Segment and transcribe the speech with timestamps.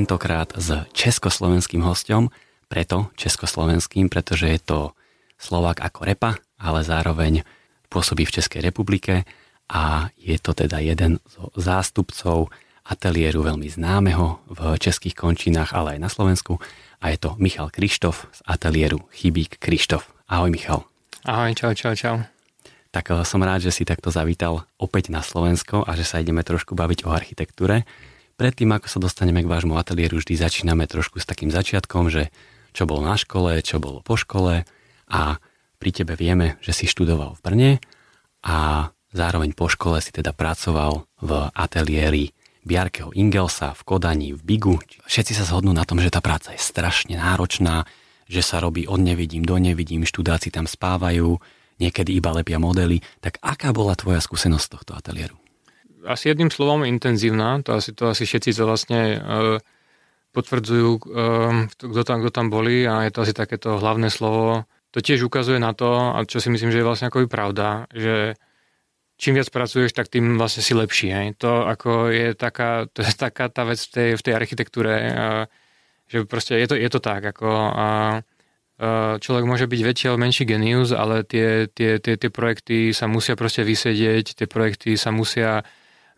[0.00, 2.32] tentokrát s československým hostom,
[2.72, 4.78] preto československým, pretože je to
[5.36, 7.44] Slovak ako repa, ale zároveň
[7.92, 9.28] pôsobí v Českej republike
[9.68, 12.48] a je to teda jeden z zástupcov
[12.80, 16.56] ateliéru veľmi známeho v českých končinách, ale aj na Slovensku
[17.04, 20.08] a je to Michal Krištof z ateliéru Chybík Krištof.
[20.32, 20.80] Ahoj Michal.
[21.28, 22.16] Ahoj, čau, čau, čau.
[22.88, 26.40] Tak eh, som rád, že si takto zavítal opäť na Slovensko a že sa ideme
[26.40, 27.84] trošku baviť o architektúre.
[28.40, 32.32] Predtým, ako sa dostaneme k vášmu ateliéru, vždy začíname trošku s takým začiatkom, že
[32.72, 34.64] čo bolo na škole, čo bolo po škole
[35.12, 35.20] a
[35.76, 37.72] pri tebe vieme, že si študoval v Brne
[38.40, 42.32] a zároveň po škole si teda pracoval v ateliéri
[42.64, 44.80] Biarkeho Ingelsa v Kodani, v Bigu.
[45.04, 47.84] Všetci sa zhodnú na tom, že tá práca je strašne náročná,
[48.24, 51.36] že sa robí od nevidím do nevidím, študáci tam spávajú,
[51.76, 53.04] niekedy iba lepia modely.
[53.20, 55.36] Tak aká bola tvoja skúsenosť z tohto ateliéru?
[56.06, 59.18] Asi jedným slovom intenzívna, to asi, to asi všetci to vlastne e,
[60.32, 61.00] potvrdzujú, e,
[61.76, 64.64] kto, tam, kto tam boli a je to asi takéto hlavné slovo.
[64.90, 68.34] To tiež ukazuje na to, a čo si myslím, že je vlastne ako pravda, že
[69.20, 71.12] čím viac pracuješ, tak tým vlastne si lepší.
[71.12, 71.28] Hej.
[71.44, 75.04] To ako je taká, to je taká tá vec v tej, v tej architektúre, a,
[76.10, 77.22] že proste je to, je to tak.
[77.22, 77.88] Ako, a,
[79.20, 83.36] človek môže byť väčší alebo menší genius, ale tie, tie, tie, tie projekty sa musia
[83.36, 85.60] proste vysedieť, tie projekty sa musia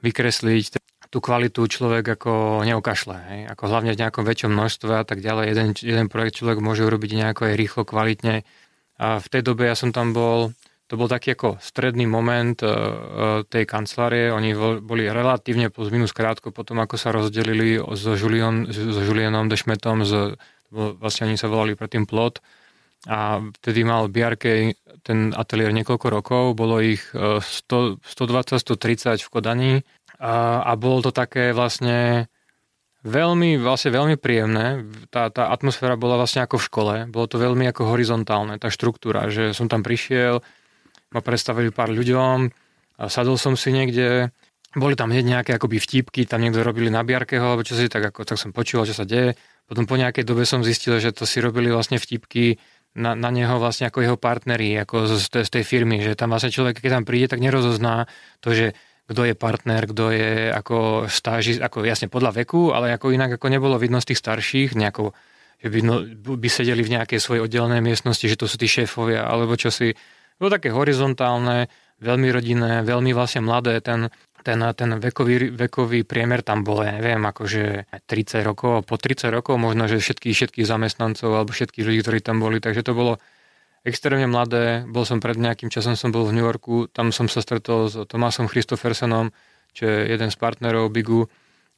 [0.03, 3.17] vykresliť tú kvalitu človek ako neukašle.
[3.29, 3.41] Hej?
[3.53, 5.45] Ako hlavne v nejakom väčšom množstve a tak ďalej.
[5.53, 8.49] Jeden, jeden projekt človek môže urobiť nejako aj rýchlo, kvalitne.
[8.97, 10.57] A v tej dobe ja som tam bol,
[10.89, 14.33] to bol taký ako stredný moment uh, tej kancelárie.
[14.33, 20.09] Oni boli relatívne plus minus krátko potom, ako sa rozdelili so, Julian, so Julianom Dešmetom,
[20.09, 20.41] z,
[20.73, 22.41] vlastne oni sa volali predtým Plot.
[23.11, 29.73] A vtedy mal Biarkej ten ateliér niekoľko rokov, bolo ich 100, 120, 130 v Kodani
[30.23, 32.31] a, bolo to také vlastne
[33.03, 34.87] veľmi, vlastne veľmi príjemné.
[35.11, 39.27] Tá, tá atmosféra bola vlastne ako v škole, bolo to veľmi ako horizontálne, tá štruktúra,
[39.35, 40.39] že som tam prišiel,
[41.11, 42.55] ma predstavili pár ľuďom,
[43.03, 44.31] a sadol som si niekde,
[44.79, 48.15] boli tam hneď nejaké akoby vtipky, tam niekto robili na Biarkeho, alebo čo si, tak,
[48.15, 49.35] ako, tak som počúval, čo sa deje.
[49.67, 52.63] Potom po nejakej dobe som zistil, že to si robili vlastne vtipky
[52.95, 56.53] na, na neho vlastne ako jeho partneri, ako z, z tej firmy, že tam vlastne
[56.53, 58.07] človek, keď tam príde, tak nerozozná
[58.39, 58.77] to, že
[59.09, 63.47] kto je partner, kto je ako stáži, ako jasne podľa veku, ale ako inak ako
[63.51, 65.13] nebolo vidno z tých starších, nejako,
[65.59, 65.97] že by, no,
[66.39, 69.93] by sedeli v nejakej svojej oddelenej miestnosti, že to sú tí šéfovia, alebo čo si,
[70.39, 71.67] bolo také horizontálne,
[72.03, 74.11] veľmi rodinné, veľmi vlastne mladé, ten,
[74.43, 79.55] ten, ten vekový, vekový priemer tam bol, ja neviem, akože 30 rokov, po 30 rokov
[79.59, 83.23] možno, že všetkých, všetkých zamestnancov alebo všetkých ľudí, ktorí tam boli, takže to bolo
[83.83, 84.87] extrémne mladé.
[84.87, 87.99] Bol som pred nejakým časom, som bol v New Yorku, tam som sa stretol s
[88.07, 89.35] Tomásom Christophersonom,
[89.75, 91.27] čo je jeden z partnerov Bigu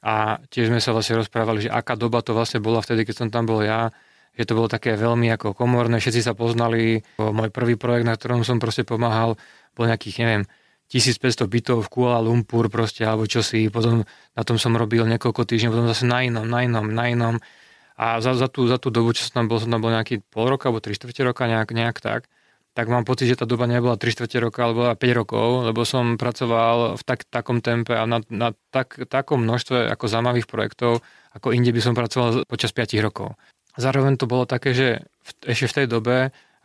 [0.04, 3.28] a tiež sme sa vlastne rozprávali, že aká doba to vlastne bola vtedy, keď som
[3.32, 3.88] tam bol ja,
[4.36, 7.00] že to bolo také veľmi ako komorné, všetci sa poznali.
[7.16, 9.40] Môj prvý projekt, na ktorom som proste pomáhal,
[9.72, 10.44] bol nejakých, neviem,
[10.92, 14.04] 1500 bytov v Kuala Lumpur proste, alebo čo si, potom
[14.36, 17.34] na tom som robil niekoľko týždňov, potom zase na inom, na inom, na inom.
[17.94, 20.26] A za, za, tú, za tú dobu, čo som tam bol, som tam bol nejaký
[20.26, 22.26] pol roka alebo 3 čtvrte roka, nejak, nejak tak,
[22.74, 26.18] tak mám pocit, že tá doba nebola 3 čtvrte roka, alebo 5 rokov, lebo som
[26.18, 31.06] pracoval v tak, takom tempe a na, na tak, takom množstve ako zaujímavých projektov,
[31.38, 33.38] ako inde by som pracoval počas 5 rokov.
[33.78, 36.16] Zároveň to bolo také, že v, ešte v tej dobe,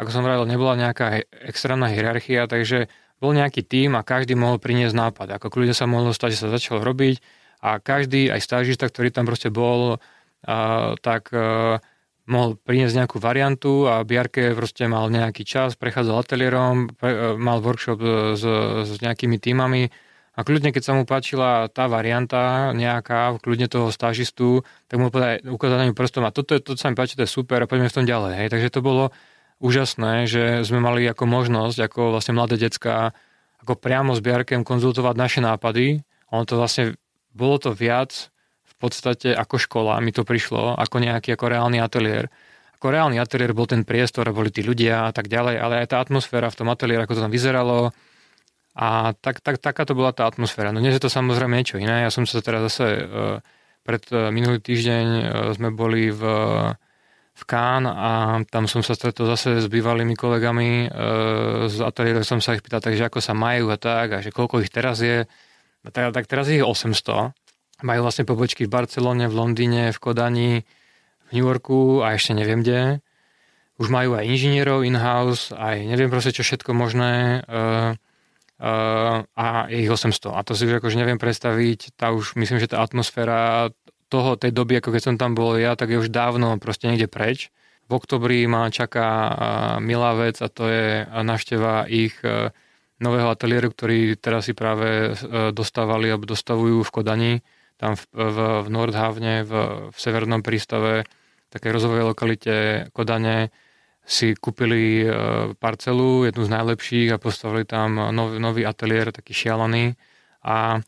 [0.01, 2.89] ako som vravil, nebola nejaká extrémna hierarchia, takže
[3.21, 5.27] bol nejaký tím a každý mohol priniesť nápad.
[5.37, 7.21] Ako kľudne sa mohlo stať, že sa začal robiť
[7.61, 10.01] a každý, aj stážista, ktorý tam proste bol,
[10.45, 16.21] a, tak a, e, mohol priniesť nejakú variantu a Biarke proste mal nejaký čas, prechádzal
[16.21, 17.99] ateliérom, pre, e, mal workshop
[18.37, 18.43] s,
[18.85, 19.89] s nejakými týmami
[20.37, 25.43] a kľudne, keď sa mu páčila tá varianta nejaká, kľudne toho stážistu, tak mu povedal,
[25.43, 27.91] ukázal na ňu prstom a toto, toto sa mi páči, to je super a poďme
[27.91, 28.33] v tom ďalej.
[28.39, 28.47] Hej.
[28.55, 29.11] Takže to bolo,
[29.59, 33.11] úžasné, že sme mali ako možnosť, ako vlastne mladé decka,
[33.59, 36.01] ako priamo s Biarkem konzultovať naše nápady.
[36.31, 36.95] Ono to vlastne,
[37.35, 38.31] bolo to viac
[38.79, 42.31] podstate ako škola, mi to prišlo, ako nejaký ako reálny ateliér.
[42.79, 45.97] Ako reálny ateliér bol ten priestor, boli tí ľudia a tak ďalej, ale aj tá
[45.99, 47.91] atmosféra v tom ateliéri, ako to tam vyzeralo,
[48.79, 50.71] a tak, tak, taká to bola tá atmosféra.
[50.71, 52.07] No dnes je to samozrejme niečo iné.
[52.07, 53.43] Ja som sa teraz zase uh,
[53.83, 56.23] pred uh, minulý týždeň uh, sme boli v
[57.39, 60.87] v Kán a tam som sa stretol zase s bývalými kolegami e,
[61.71, 64.59] z ateliéru, som sa ich pýtal, takže ako sa majú a tak, a že koľko
[64.59, 65.23] ich teraz je.
[65.87, 67.31] Tak, tak teraz ich 800.
[67.79, 72.59] Majú vlastne pobočky v Barcelone, v Londýne, v Kodani, v New Yorku a ešte neviem
[72.59, 72.99] kde.
[73.79, 77.39] Už majú aj inžinierov in-house, aj neviem proste čo všetko možné.
[77.39, 77.55] E,
[78.59, 78.71] e,
[79.23, 80.35] a je ich 800.
[80.35, 83.71] A to si už akože neviem predstaviť, tá už myslím, že tá atmosféra
[84.11, 87.07] toho, tej doby, ako keď som tam bol ja, tak je už dávno proste niekde
[87.07, 87.47] preč.
[87.87, 89.07] V oktobri ma čaká
[89.79, 92.13] milá vec a to je návšteva ich
[93.01, 95.17] nového ateliéru, ktorý teraz si práve
[95.53, 97.33] dostávali alebo dostavujú v Kodani,
[97.79, 99.53] tam v, v, v Nordhavne, v,
[99.87, 101.07] v severnom prístave,
[101.47, 102.55] také rozvojovej lokalite
[102.91, 103.55] Kodane,
[104.09, 105.07] si kúpili e,
[105.53, 109.93] parcelu, jednu z najlepších a postavili tam nový, nový ateliér, taký šialený.
[110.43, 110.81] A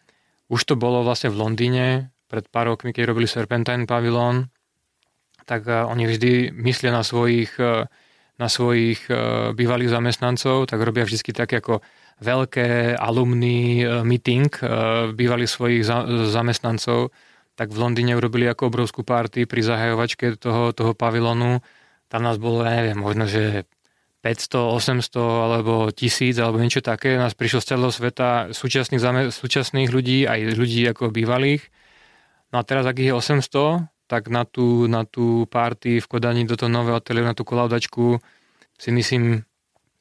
[0.50, 1.86] už to bolo vlastne v Londýne,
[2.26, 4.50] pred pár rokmi, keď robili Serpentine Pavilion,
[5.46, 7.86] tak eh, oni vždy myslia na svojich, eh,
[8.42, 9.06] na svojich
[9.54, 11.86] bývalých zamestnancov, tak robia vždy také ako
[12.22, 14.54] veľké alumný meeting
[15.18, 15.82] bývalých svojich
[16.30, 17.10] zamestnancov,
[17.58, 21.60] tak v Londýne urobili ako obrovskú party pri zahajovačke toho, toho pavilonu.
[22.08, 23.66] Tam nás bolo, ja neviem, možno, že
[24.22, 27.18] 500, 800 alebo 1000 alebo niečo také.
[27.18, 31.66] Nás prišlo z celého sveta súčasných, súčasných ľudí, aj ľudí ako bývalých.
[32.54, 36.44] No a teraz, ak ich je 800, tak na tú, na tú party v Kodani
[36.46, 38.20] do toho nového ateliéru, na tú kolaudačku
[38.78, 39.42] si myslím,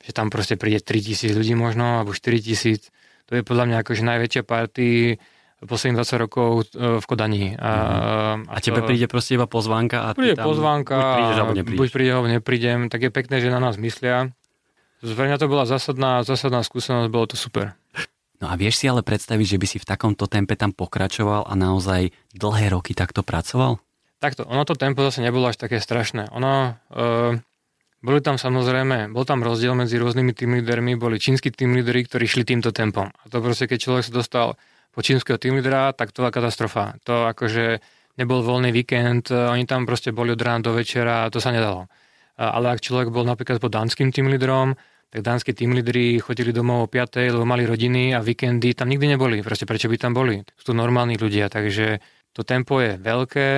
[0.00, 2.88] že tam proste príde 3000 ľudí možno, alebo 4000.
[3.30, 4.88] To je podľa mňa akože najväčšia party
[5.60, 7.52] posledných 20 rokov e, v Kodani.
[7.60, 8.48] A, mm-hmm.
[8.48, 11.80] a, tebe príde proste iba pozvánka a príde tam pozvánka, buď prídeš, alebo neprídeš.
[11.80, 12.78] Buď príde, alebo neprídem.
[12.88, 14.32] Tak je pekné, že na nás myslia.
[15.04, 17.76] Zverňa to bola zásadná, zásadná skúsenosť, bolo to super.
[18.40, 21.52] No a vieš si ale predstaviť, že by si v takomto tempe tam pokračoval a
[21.52, 23.80] naozaj dlhé roky takto pracoval?
[24.20, 26.32] Takto, ono to tempo zase nebolo až také strašné.
[26.32, 27.40] Ono, e,
[28.00, 32.24] boli tam samozrejme, bol tam rozdiel medzi rôznymi tým lídermi, boli čínsky tým líderi, ktorí
[32.24, 33.12] šli týmto tempom.
[33.12, 34.46] A to proste, keď človek sa dostal
[34.90, 36.96] po čínskeho tým lídera, tak to bola katastrofa.
[37.04, 37.78] To akože
[38.16, 41.86] nebol voľný víkend, oni tam proste boli od rána do večera, to sa nedalo.
[42.40, 44.72] Ale ak človek bol napríklad pod dánskym tým lídrom,
[45.10, 49.12] tak dánsky tým lídri chodili domov o 5, lebo mali rodiny a víkendy tam nikdy
[49.12, 49.42] neboli.
[49.42, 50.40] Proste prečo by tam boli?
[50.54, 51.98] Sú to normálni ľudia, takže
[52.30, 53.48] to tempo je veľké,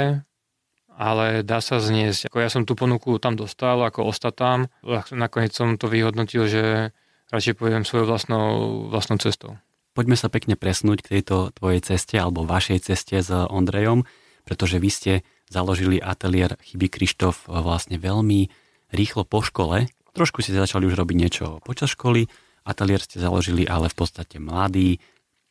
[1.02, 2.30] ale dá sa zniesť.
[2.30, 4.70] Ako ja som tú ponuku tam dostal, ako ostatám.
[5.10, 6.94] Nakoniec som to vyhodnotil, že
[7.34, 8.46] radšej pôjdem svojou vlastnou,
[8.86, 9.58] vlastnou cestou.
[9.92, 14.06] Poďme sa pekne presnúť k tejto tvojej ceste alebo vašej ceste s Ondrejom,
[14.46, 15.12] pretože vy ste
[15.50, 18.48] založili ateliér Chyby Krištof vlastne veľmi
[18.94, 19.90] rýchlo po škole.
[20.16, 22.24] Trošku ste začali už robiť niečo počas školy,
[22.64, 24.96] ateliér ste založili ale v podstate mladý,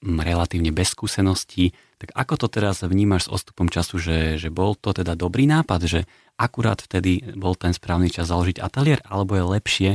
[0.01, 1.77] relatívne bez skúseností.
[2.01, 5.85] Tak ako to teraz vnímaš s odstupom času, že, že bol to teda dobrý nápad,
[5.85, 5.99] že
[6.33, 9.91] akurát vtedy bol ten správny čas založiť ateliér, alebo je lepšie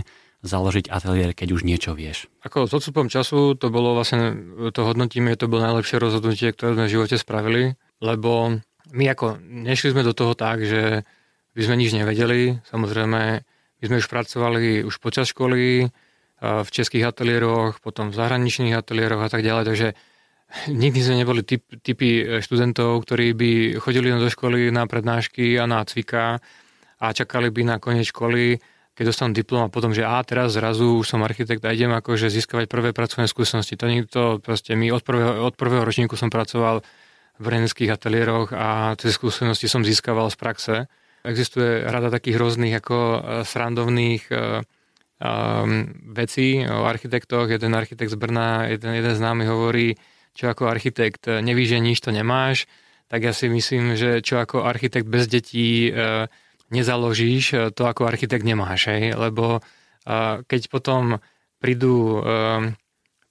[0.47, 2.31] založiť ateliér, keď už niečo vieš?
[2.47, 4.39] Ako s odstupom času to bolo vlastne,
[4.71, 8.63] to hodnotíme, to bolo najlepšie rozhodnutie, ktoré sme v živote spravili, lebo
[8.95, 11.03] my ako nešli sme do toho tak, že
[11.59, 12.63] by sme nič nevedeli.
[12.71, 13.21] Samozrejme,
[13.83, 15.91] my sme už pracovali už počas školy,
[16.41, 19.89] v českých ateliéroch, potom v zahraničných ateliéroch a tak ďalej, takže
[20.71, 23.51] nikdy sme neboli typ, typy e, študentov, ktorí by
[23.83, 26.39] chodili do školy na prednášky a na cvika
[26.97, 28.57] a čakali by na koniec školy,
[28.97, 32.33] keď dostanú diplom a potom, že a teraz zrazu už som architekt a idem akože
[32.33, 33.77] získavať prvé pracovné skúsenosti.
[33.77, 36.81] To nikto, proste my od prvého, od prvého ročníku som pracoval
[37.37, 40.75] v renských ateliéroch a tie skúsenosti som získaval z praxe.
[41.27, 44.25] Existuje rada takých rôznych ako e, srandovných
[45.21, 47.51] um, veci o architektoch.
[47.51, 49.97] Jeden architekt z Brna, jeden, jeden z námi hovorí,
[50.37, 52.69] čo ako architekt nevíš, že nič to nemáš,
[53.09, 56.29] tak ja si myslím, že čo ako architekt bez detí uh,
[56.71, 59.15] nezaložíš, e, to ako architekt nemáš, hej?
[59.15, 59.63] lebo
[60.47, 61.19] keď potom
[61.59, 62.23] prídu,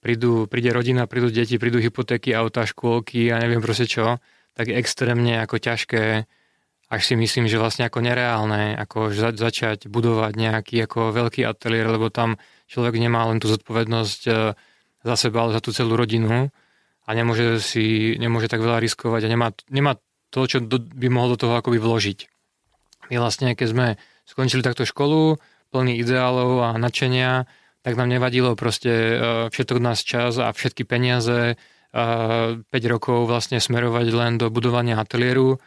[0.04, 4.20] prídu, príde rodina, prídu deti, prídu hypotéky, auta, škôlky a neviem proste čo,
[4.52, 6.28] tak extrémne ako ťažké
[6.86, 11.98] až si myslím, že vlastne ako nereálne, ako za, začať budovať nejaký ako veľký ateliér,
[11.98, 12.38] lebo tam
[12.70, 14.32] človek nemá len tú zodpovednosť e,
[15.02, 16.54] za seba, ale za tú celú rodinu
[17.06, 19.96] a nemôže si, nemôže tak veľa riskovať a nemá, nemá
[20.34, 22.18] to, čo do, by mohol do toho akoby vložiť.
[23.14, 23.86] My vlastne, keď sme
[24.26, 25.38] skončili takto školu,
[25.70, 27.46] plný ideálov a nadšenia,
[27.86, 29.14] tak nám nevadilo proste e,
[29.54, 31.54] všetok nás čas a všetky peniaze
[31.94, 35.62] 5 e, rokov vlastne smerovať len do budovania ateliéru,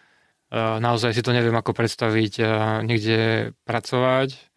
[0.49, 2.41] naozaj si to neviem ako predstaviť
[2.81, 4.48] niekde pracovať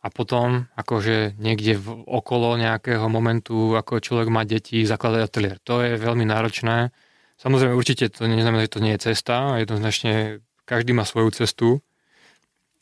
[0.00, 5.56] a potom akože niekde v, okolo nejakého momentu, ako človek má deti, zakladať ateliér.
[5.68, 6.88] To je veľmi náročné.
[7.36, 9.60] Samozrejme, určite to neznamená, že to nie je cesta.
[9.60, 11.68] Jednoznačne každý má svoju cestu.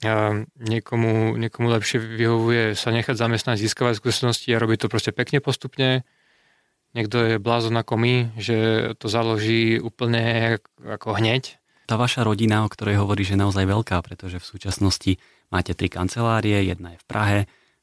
[0.06, 5.42] A niekomu, niekomu lepšie vyhovuje sa nechať zamestnať, získavať skúsenosti a robiť to proste pekne
[5.42, 6.06] postupne.
[6.94, 8.56] Niekto je blázon ako my, že
[9.02, 10.56] to založí úplne
[10.86, 11.58] ako hneď
[11.88, 15.16] tá vaša rodina, o ktorej hovorí, je naozaj veľká, pretože v súčasnosti
[15.48, 17.38] máte tri kancelárie, jedna je v Prahe,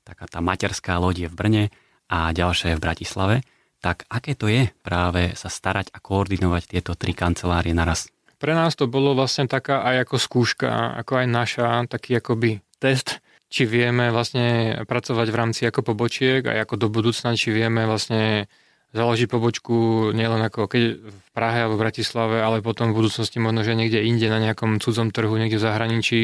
[0.05, 1.63] taká tá materská loď je v Brne
[2.09, 3.35] a ďalšia je v Bratislave.
[3.81, 8.09] Tak aké to je práve sa starať a koordinovať tieto tri kancelárie naraz?
[8.35, 13.21] Pre nás to bolo vlastne taká aj ako skúška, ako aj naša, taký akoby test,
[13.47, 18.49] či vieme vlastne pracovať v rámci ako pobočiek aj ako do budúcna, či vieme vlastne
[18.95, 23.67] založiť pobočku nielen ako keď v Prahe alebo v Bratislave, ale potom v budúcnosti možno,
[23.67, 26.21] že niekde inde, na nejakom cudzom trhu, niekde v zahraničí.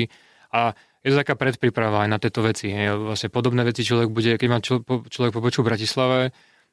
[0.55, 2.70] A je to taká predpríprava aj na tieto veci.
[2.70, 2.93] Hej.
[2.98, 6.20] Vlastne podobné veci človek bude, keď má človek pobočku v Bratislave,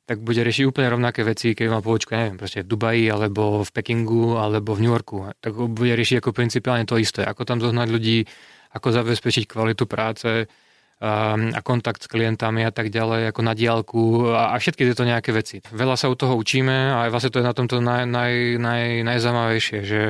[0.09, 3.71] tak bude riešiť úplne rovnaké veci, keď má pobočku, neviem, proste v Dubaji, alebo v
[3.73, 5.33] Pekingu, alebo v New Yorku.
[5.37, 7.29] Tak bude riešiť ako principiálne to isté.
[7.29, 8.25] Ako tam zohnať ľudí,
[8.73, 10.49] ako zabezpečiť kvalitu práce
[11.01, 15.05] um, a kontakt s klientami a tak ďalej, ako na diálku a, a všetky tieto
[15.05, 15.61] nejaké veci.
[15.73, 19.79] Veľa sa u toho učíme a vlastne to je na tomto naj, naj, naj, najzaujímavejšie,
[19.85, 20.01] že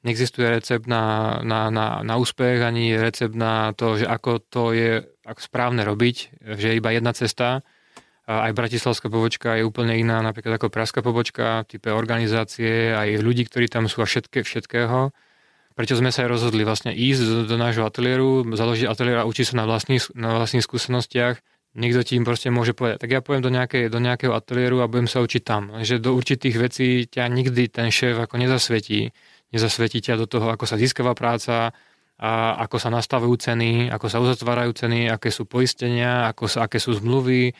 [0.00, 5.04] neexistuje recept na, na, na, na úspech, ani recept na to, že ako to je
[5.24, 7.60] ako správne robiť, že je iba jedna cesta,
[8.30, 13.66] aj bratislavská pobočka je úplne iná, napríklad ako pražská pobočka, type organizácie, aj ľudí, ktorí
[13.66, 15.10] tam sú a všetké, všetkého.
[15.74, 19.50] Prečo sme sa aj rozhodli vlastne ísť do, do nášho ateliéru, založiť ateliér a učiť
[19.50, 21.42] sa na vlastných, na vlastných skúsenostiach.
[21.74, 24.90] Niekto ti im proste môže povedať, tak ja poviem do, nejakej, do nejakého ateliéru a
[24.90, 25.74] budem sa učiť tam.
[25.82, 29.10] Že do určitých vecí ťa nikdy ten šéf ako nezasvetí.
[29.50, 31.74] Nezasvetí ťa do toho, ako sa získava práca,
[32.20, 36.76] a ako sa nastavujú ceny, ako sa uzatvárajú ceny, aké sú poistenia, ako sa, aké
[36.76, 37.56] sú zmluvy,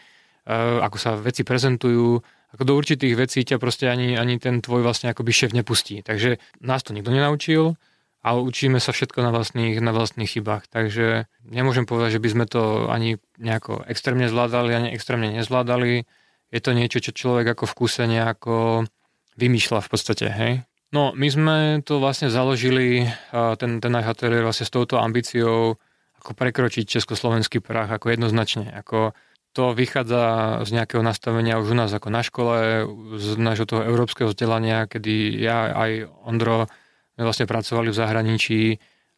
[0.50, 2.16] Eh, ako sa veci prezentujú,
[2.50, 6.00] ako do určitých vecí ťa proste ani, ani ten tvoj vlastne akoby šéf nepustí.
[6.00, 7.76] Takže nás to nikto nenaučil,
[8.24, 10.66] ale učíme sa všetko na vlastných, na vlastných chybách.
[10.72, 16.08] Takže nemôžem povedať, že by sme to ani nejako extrémne zvládali, ani extrémne nezvládali.
[16.50, 18.88] Je to niečo, čo človek ako v kuse nejako
[19.36, 20.52] vymýšľa v podstate, hej?
[20.90, 21.56] No, my sme
[21.86, 25.78] to vlastne založili, ten, ten náš ateliér vlastne s touto ambíciou
[26.18, 29.14] ako prekročiť československý prach ako jednoznačne, ako
[29.54, 32.86] to vychádza z nejakého nastavenia už u nás ako na škole,
[33.18, 36.70] z nášho toho európskeho vzdelania, kedy ja aj Ondro
[37.18, 38.60] sme vlastne pracovali v zahraničí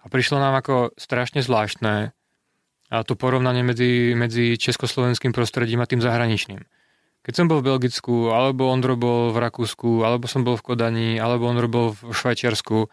[0.03, 2.13] a prišlo nám ako strašne zvláštne
[2.93, 6.61] a to porovnanie medzi, medzi československým prostredím a tým zahraničným.
[7.23, 11.11] Keď som bol v Belgicku, alebo Ondro bol v Rakúsku, alebo som bol v Kodani,
[11.23, 12.91] alebo Ondro bol v Švajčiarsku,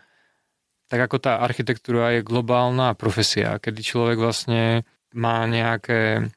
[0.90, 6.30] tak ako tá architektúra je globálna profesia, kedy človek vlastne má nejaké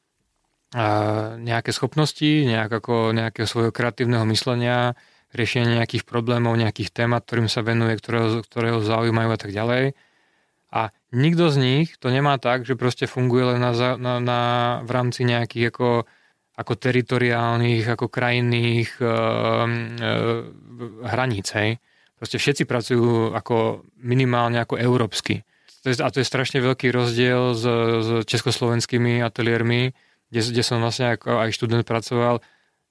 [1.37, 4.97] nejaké schopnosti, nejak ako nejakého svojho kreatívneho myslenia,
[5.33, 9.93] riešenie nejakých problémov, nejakých témat, ktorým sa venuje, ktorého, ktorého zaujímajú a tak ďalej.
[10.73, 14.41] A nikto z nich to nemá tak, že proste funguje len na, na, na,
[14.81, 16.09] v rámci nejakých ako,
[16.53, 19.05] ako teritoriálnych, ako krajinných e,
[21.09, 21.47] hraníc.
[21.57, 21.81] Hej.
[22.13, 25.41] Proste všetci pracujú ako minimálne ako európsky.
[25.83, 29.91] A to je strašne veľký rozdiel s, s československými ateliérmi,
[30.31, 32.39] kde, kde som vlastne ako aj študent pracoval,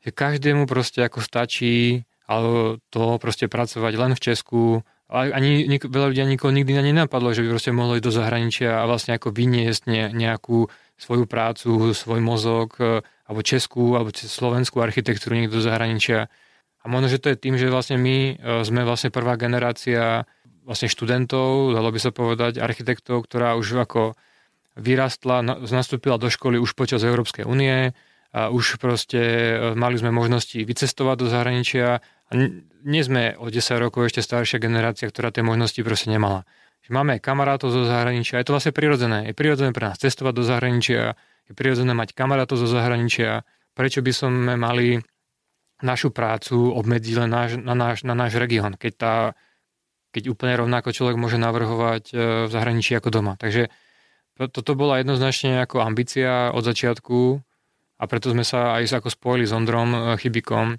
[0.04, 4.62] že každému proste ako stačí alebo to proste pracovať len v Česku.
[5.12, 8.81] Ani nik, veľa ľudí nikoho nikdy ani nenapadlo, že by proste mohlo ísť do zahraničia
[8.81, 13.02] a vlastne ako vyniesť ne, nejakú svoju prácu, svoj mozog, e,
[13.33, 16.29] alebo českú, alebo slovenskú architektúru niekto do zahraničia.
[16.83, 20.29] A možno, že to je tým, že vlastne my e, sme vlastne prvá generácia
[20.69, 24.15] vlastne študentov, dalo by sa povedať, architektov, ktorá už ako
[24.77, 27.97] vyrastla, nastúpila do školy už počas Európskej únie
[28.37, 32.33] a už proste e, mali sme možnosti vycestovať do zahraničia a
[32.85, 36.45] nie sme o 10 rokov ešte staršia generácia, ktorá tie možnosti proste nemala.
[36.91, 39.31] Máme kamarátov zo zahraničia, je to vlastne prirodzené.
[39.31, 41.15] Je prirodzené pre nás cestovať do zahraničia,
[41.49, 43.43] je prirodzené mať kamarátov zo zahraničia.
[43.73, 45.01] Prečo by sme mali
[45.83, 49.15] našu prácu obmedziť len náš, na, náš, na náš región, keď, tá,
[50.15, 52.15] keď úplne rovnako človek môže navrhovať e,
[52.47, 53.35] v zahraničí ako doma.
[53.35, 53.67] Takže
[54.39, 57.43] toto bola jednoznačne ako ambícia od začiatku
[57.99, 60.79] a preto sme sa aj ako spojili s Ondrom e, Chybikom,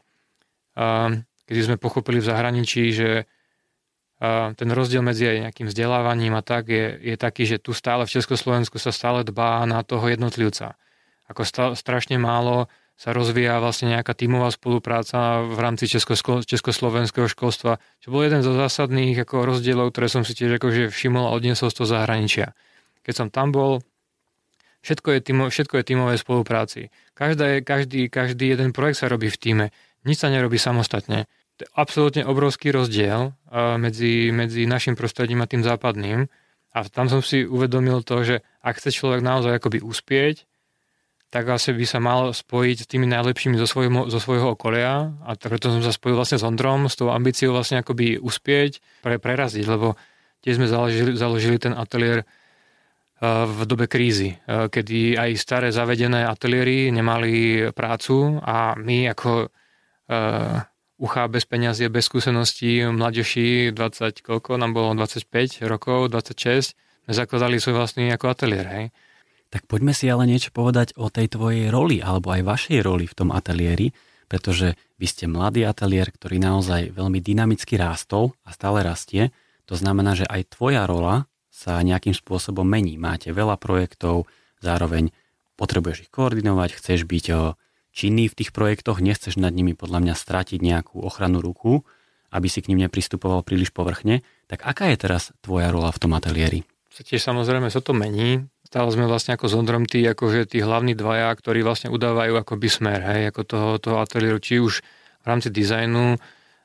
[1.46, 3.30] kedy sme pochopili v zahraničí, že
[4.56, 8.14] ten rozdiel medzi aj nejakým vzdelávaním a tak je, je taký, že tu stále v
[8.16, 10.80] Československu sa stále dbá na toho jednotlivca.
[11.28, 16.16] Ako sta, strašne málo sa rozvíja vlastne nejaká tímová spolupráca v rámci česko,
[16.46, 21.28] československého školstva, čo bol jeden zo zásadných ako rozdielov, ktoré som si tiež akože všimol
[21.28, 22.54] a odniesol z toho zahraničia
[23.04, 23.84] keď som tam bol,
[24.82, 26.90] všetko je, týmo, všetko je tímové spolupráci.
[27.14, 29.66] Každá je, každý, každý jeden projekt sa robí v týme.
[30.08, 31.28] Nič sa nerobí samostatne.
[31.72, 33.32] Absolútne obrovský rozdiel
[33.80, 36.28] medzi, medzi našim prostredím a tým západným.
[36.74, 40.50] A tam som si uvedomil to, že ak chce človek naozaj akoby uspieť,
[41.34, 45.34] tak asi by sa mal spojiť s tými najlepšími zo svojho, zo svojho okolia a
[45.34, 49.66] preto som sa spojil vlastne s Ondrom, s tou ambíciou vlastne akoby uspieť, pre, preraziť,
[49.66, 49.98] lebo
[50.46, 52.22] tiež sme založili, založili ten ateliér
[53.24, 59.48] v dobe krízy, kedy aj staré zavedené ateliéry nemali prácu a my ako
[61.04, 67.60] uchá bez peniazy, bez skúseností, mladeši 20 koľko, nám bolo 25 rokov, 26, sme zakladali
[67.60, 68.86] svoj vlastný ako ateliér, hej.
[69.52, 73.18] Tak poďme si ale niečo povedať o tej tvojej roli, alebo aj vašej roli v
[73.20, 73.92] tom ateliéri,
[74.32, 79.30] pretože vy ste mladý ateliér, ktorý naozaj veľmi dynamicky rástol a stále rastie.
[79.68, 82.98] To znamená, že aj tvoja rola sa nejakým spôsobom mení.
[82.98, 84.26] Máte veľa projektov,
[84.64, 85.14] zároveň
[85.54, 87.26] potrebuješ ich koordinovať, chceš byť
[87.94, 91.86] činný v tých projektoch, nechceš nad nimi podľa mňa stratiť nejakú ochranu ruku,
[92.34, 94.26] aby si k ním nepristupoval príliš povrchne.
[94.50, 96.66] Tak aká je teraz tvoja rola v tom ateliéri?
[96.90, 98.50] Tiež samozrejme sa to mení.
[98.66, 103.00] Stále sme vlastne ako Zondrom tí, akože tí hlavní dvaja, ktorí vlastne udávajú akoby smer,
[103.06, 104.82] hej, ako toho, toho ateliéru, či už
[105.22, 106.18] v rámci dizajnu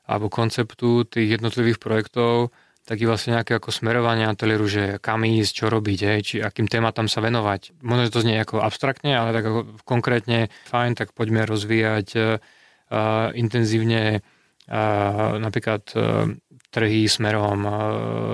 [0.09, 2.49] alebo konceptu tých jednotlivých projektov,
[2.89, 7.05] taký vlastne nejaké ako smerovanie ateliéru, že kam ísť, čo robiť, hej, či akým tématam
[7.05, 7.77] sa venovať.
[7.85, 12.41] Možno, že to znie ako abstraktne, ale tak ako konkrétne fajn, tak poďme rozvíjať uh,
[13.37, 16.33] intenzívne uh, napríklad uh,
[16.73, 17.73] trhy smerom uh,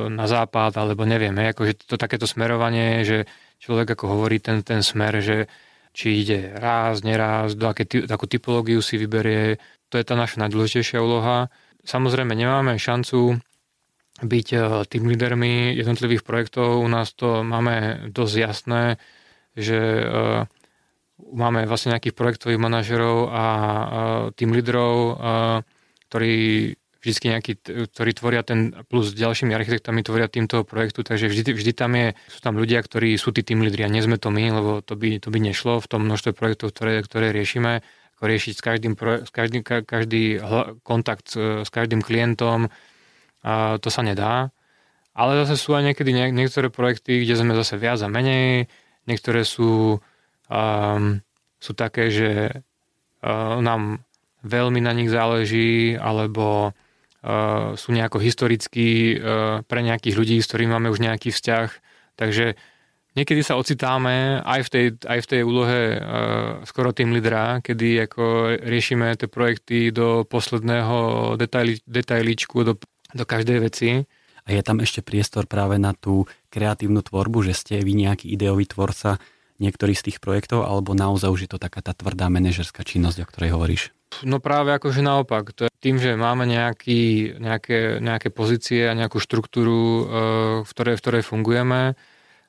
[0.08, 3.28] na západ, alebo neviem, hej, akože to takéto smerovanie, že
[3.60, 5.52] človek ako hovorí ten, ten smer, že
[5.92, 9.60] či ide raz, neraz, do aké, akú typológiu si vyberie,
[9.92, 11.52] to je tá naša najdôležitejšia úloha.
[11.84, 13.40] Samozrejme, nemáme šancu
[14.24, 16.80] byť eh, tým lídermi jednotlivých projektov.
[16.80, 18.84] U nás to máme dosť jasné,
[19.58, 20.48] že eh,
[21.20, 23.86] máme vlastne nejakých projektových manažerov a eh,
[24.40, 25.20] tým lídrov,
[26.08, 26.36] ktorí
[27.06, 27.54] vždy nejaký,
[27.94, 31.94] ktorí tvoria ten, plus s ďalšími architektami tvoria tým toho projektu, takže vždy, vždy tam
[31.94, 34.82] je, sú tam ľudia, ktorí sú tí tým lídri a nie sme to my, lebo
[34.82, 37.86] to by, to by nešlo v tom množstve projektov, ktoré, ktoré riešime,
[38.18, 40.42] ako riešiť s každým, s každým každý
[40.82, 42.74] kontakt s každým klientom,
[43.78, 44.50] to sa nedá.
[45.16, 48.68] Ale zase sú aj niekedy niektoré projekty, kde sme zase viac a menej.
[49.08, 50.02] Niektoré sú,
[50.52, 51.04] um,
[51.56, 54.03] sú také, že uh, nám
[54.44, 60.75] veľmi na nich záleží, alebo uh, sú nejako historicky uh, pre nejakých ľudí, s ktorými
[60.75, 61.70] máme už nejaký vzťah.
[62.20, 62.60] Takže
[63.16, 68.12] niekedy sa ocitáme aj v tej, aj v tej úlohe uh, skoro tým lídra, kedy
[68.12, 68.24] ako
[68.68, 72.75] riešime tie projekty do posledného detaili, detailičku, do
[73.16, 74.04] do každej veci.
[74.46, 78.70] A je tam ešte priestor práve na tú kreatívnu tvorbu, že ste vy nejaký ideový
[78.70, 79.18] tvorca
[79.58, 83.30] niektorých z tých projektov, alebo naozaj už je to taká tá tvrdá manažerská činnosť, o
[83.32, 83.84] ktorej hovoríš?
[84.22, 85.51] No práve akože naopak.
[85.58, 90.04] To je tým, že máme nejaký, nejaké, nejaké pozície a nejakú štruktúru, e,
[90.64, 91.82] v ktorej, v ktorej fungujeme,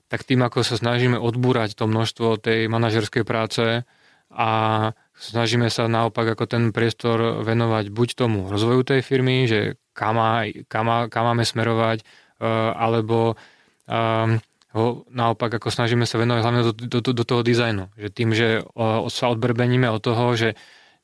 [0.07, 3.83] tak tým, ako sa snažíme odbúrať to množstvo tej manažerskej práce
[4.31, 4.51] a
[5.19, 10.21] snažíme sa naopak ako ten priestor venovať buď tomu rozvoju tej firmy, že kam,
[10.69, 13.41] kam, kam máme smerovať, uh, alebo
[14.77, 17.87] ho naopak ako snažíme sa venovať hlavne do, do, do, toho dizajnu.
[17.97, 20.59] Že tým, že uh, sa odbrbeníme od toho, že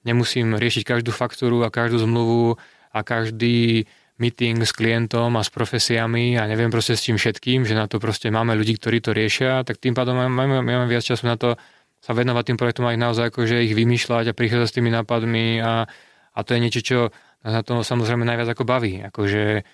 [0.05, 2.59] nemusím riešiť každú faktúru a každú zmluvu
[2.93, 3.87] a každý
[4.21, 7.97] meeting s klientom a s profesiami a neviem proste s čím všetkým, že na to
[7.97, 11.57] proste máme ľudí, ktorí to riešia, tak tým pádom máme, máme viac času na to
[12.03, 15.63] sa venovať tým projektom a ich naozaj akože ich vymýšľať a prichádzať s tými nápadmi
[15.63, 15.87] a,
[16.35, 16.99] a to je niečo, čo
[17.43, 19.03] na to samozrejme najviac ako baví.
[19.03, 19.67] Akože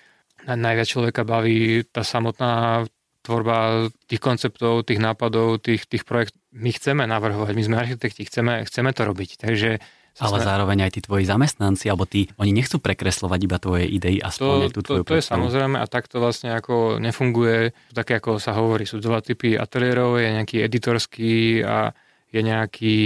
[0.49, 2.85] najviac človeka baví tá samotná
[3.21, 6.39] tvorba tých konceptov, tých nápadov, tých, tých projektov.
[6.55, 9.37] My chceme navrhovať, my sme architekti, chceme, chceme to robiť.
[9.37, 9.77] Takže
[10.19, 14.27] ale zároveň aj tí tvoji zamestnanci, alebo tí, oni nechcú prekreslovať iba tvoje idei a
[14.27, 18.51] splňať tú tvoju to, to, je samozrejme a takto vlastne ako nefunguje, také ako sa
[18.57, 21.95] hovorí, sú dva typy ateliérov, je nejaký editorský a
[22.29, 22.97] je nejaký,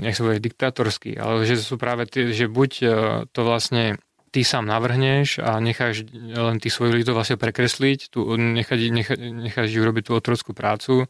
[0.00, 2.86] nech sa povie, diktátorský, ale že sú práve tie, že buď e,
[3.30, 4.00] to vlastne
[4.32, 9.68] ty sám navrhneš a necháš len tých svojich ľudí vlastne prekresliť, tu, necháš, necháš, necháš
[9.68, 11.04] ich urobiť tú otrockú prácu,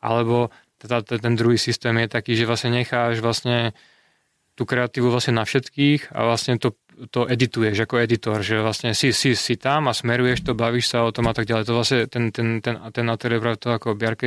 [0.00, 0.48] alebo
[0.80, 3.76] teda ten druhý systém je taký, že vlastne necháš vlastne
[4.56, 6.74] tú kreatívu vlastne na všetkých a vlastne to,
[7.12, 11.06] to edituješ ako editor, že vlastne si, si, si tam a smeruješ to, bavíš sa
[11.06, 11.68] o tom a tak ďalej.
[11.68, 14.26] To vlastne ten, ten, ten, ten ateliér, práve to ako Bjarke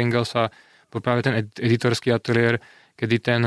[0.92, 2.60] bol práve ten editorský ateliér,
[3.00, 3.42] kedy ten,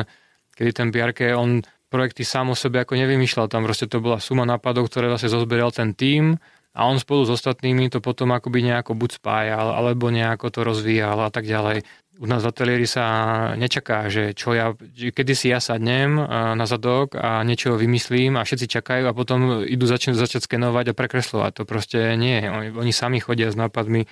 [0.57, 1.61] kedy ten Bjarke, on
[1.95, 3.47] projekty sám o sebe ako nevymýšľal.
[3.47, 6.43] Tam proste to bola suma nápadov, ktoré vlastne zozberal ten tím
[6.75, 11.23] a on spolu s ostatnými to potom akoby nejako buď spájal, alebo nejako to rozvíjal
[11.23, 11.87] a tak ďalej.
[12.19, 13.07] U nás v ateliéri sa
[13.55, 16.19] nečaká, že čo ja, kedy si ja sadnem
[16.55, 20.99] na zadok a niečo vymyslím a všetci čakajú a potom idú začať, začať skenovať a
[20.99, 21.51] prekreslovať.
[21.59, 22.43] To proste nie.
[22.47, 24.07] Oni, oni sami chodia s nápadmi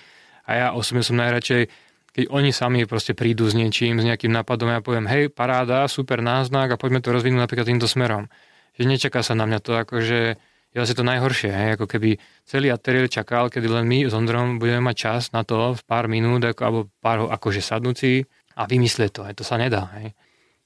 [0.46, 1.70] a ja osobne som najradšej
[2.12, 6.20] keď oni sami proste prídu s niečím, s nejakým nápadom ja poviem, hej, paráda, super
[6.20, 8.28] náznak a poďme to rozvinúť napríklad týmto smerom.
[8.76, 10.20] Že nečaká sa na mňa to, akože
[10.72, 12.16] je asi to najhoršie, hej, ako keby
[12.48, 16.08] celý ateliér čakal, kedy len my s Ondrom budeme mať čas na to v pár
[16.08, 18.24] minút, ako, alebo pár akože sadnúci
[18.56, 19.88] a vymyslieť to, hej, to sa nedá.
[20.00, 20.16] Hej.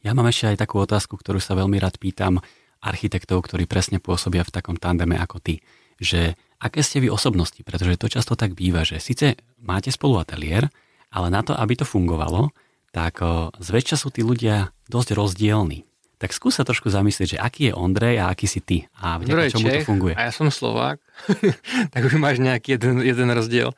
[0.07, 2.39] Ja mám ešte aj takú otázku, ktorú sa veľmi rád pýtam
[2.79, 5.59] architektov, ktorí presne pôsobia v takom tandeme ako ty,
[5.99, 10.71] že aké ste vy osobnosti, pretože to často tak býva, že síce máte spolu ateliér,
[11.11, 12.51] ale na to, aby to fungovalo,
[12.91, 13.21] tak
[13.61, 15.85] zväčša sú tí ľudia dosť rozdielni.
[16.17, 19.69] Tak skúsa trošku zamyslieť, že aký je Ondrej a aký si ty a vďaka čomu
[19.69, 20.15] Čech, to funguje.
[20.17, 20.97] A ja som Slovák,
[21.93, 23.77] tak už máš nejaký jeden, jeden rozdiel.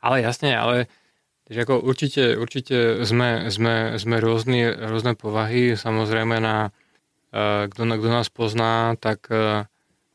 [0.00, 0.88] Ale jasne, ale
[1.44, 5.76] takže ako určite, určite sme, sme, sme rôzny, rôzne povahy.
[5.76, 6.72] Samozrejme, na,
[7.36, 9.68] uh, kto, kto nás pozná, tak uh,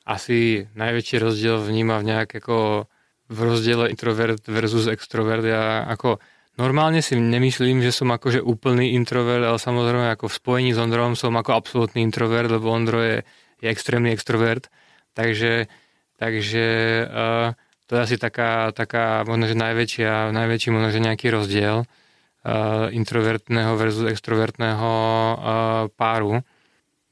[0.10, 2.89] asi najväčší rozdiel vníma v nejak ako
[3.30, 5.45] v rozdiele introvert versus extrovert.
[5.45, 6.17] Ja ako
[6.60, 11.15] Normálne si nemyslím, že som akože úplný introvert, ale samozrejme ako v spojení s Ondrom
[11.15, 13.24] som ako absolútny introvert, lebo Ondro je,
[13.63, 14.67] je extrémny extrovert.
[15.15, 15.72] Takže,
[16.19, 16.65] takže
[17.08, 17.56] uh,
[17.88, 23.80] to je asi taká, taká možno, že najväčšia, najväčší možno, že nejaký rozdiel uh, introvertného
[23.80, 26.43] versus extrovertného uh, páru.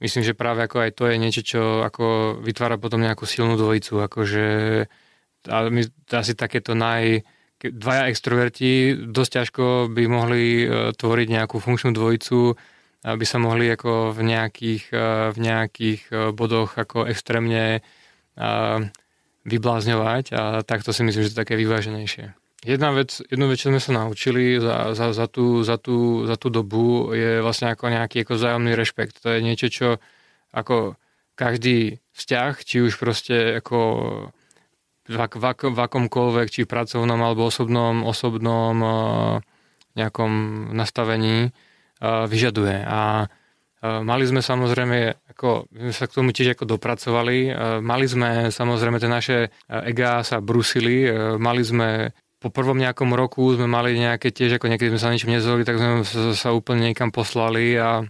[0.04, 3.96] Myslím, že práve ako aj to je niečo, čo ako vytvára potom nejakú silnú dvojicu,
[4.12, 4.46] akože
[5.48, 5.82] a my,
[6.12, 7.24] asi takéto naj,
[7.62, 12.54] dvaja extroverti dosť ťažko by mohli e, tvoriť nejakú funkčnú dvojicu,
[13.08, 17.82] aby sa mohli ako v nejakých, e, v nejakých e, bodoch ako extrémne
[19.50, 22.38] vyblázňovať a takto si myslím, že to je také vyváženejšie.
[22.62, 26.38] Jedna vec, jednu vec, čo sme sa naučili za, za, za, tú, za, tú, za
[26.38, 29.26] tú dobu je vlastne ako nejaký ako vzájomný rešpekt.
[29.26, 29.88] To je niečo, čo
[30.54, 31.02] ako
[31.34, 33.78] každý vzťah, či už proste ako
[35.08, 38.92] v, v, v akomkoľvek, či pracovnom alebo osobnom, osobnom uh,
[39.96, 40.32] nejakom
[40.76, 42.84] nastavení uh, vyžaduje.
[42.86, 48.06] A uh, mali sme samozrejme, ako, my sme sa k tomu tiež ako dopracovali, mali
[48.10, 49.38] sme samozrejme tie naše
[49.70, 51.06] EGA sa brusili,
[51.38, 55.34] mali sme po prvom nejakom roku sme mali nejaké tiež, ako niekedy sme sa ničom
[55.34, 58.06] nezvolili, tak sme sa, sa úplne niekam poslali a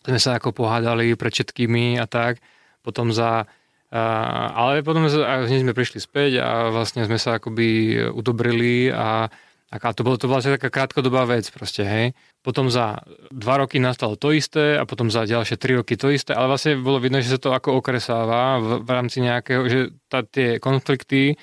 [0.00, 2.40] sme sa ako pohádali pred všetkými a tak.
[2.80, 3.44] Potom za
[3.90, 9.26] ale potom hneď sme prišli späť a vlastne sme sa akoby udobrili a,
[9.70, 12.06] a to, bolo, to bola taká krátkodobá vec proste, hej.
[12.40, 13.02] Potom za
[13.34, 16.78] dva roky nastalo to isté a potom za ďalšie tri roky to isté, ale vlastne
[16.78, 21.34] bolo vidno, že sa to ako okresáva v, v rámci nejakého, že tá, tie konflikty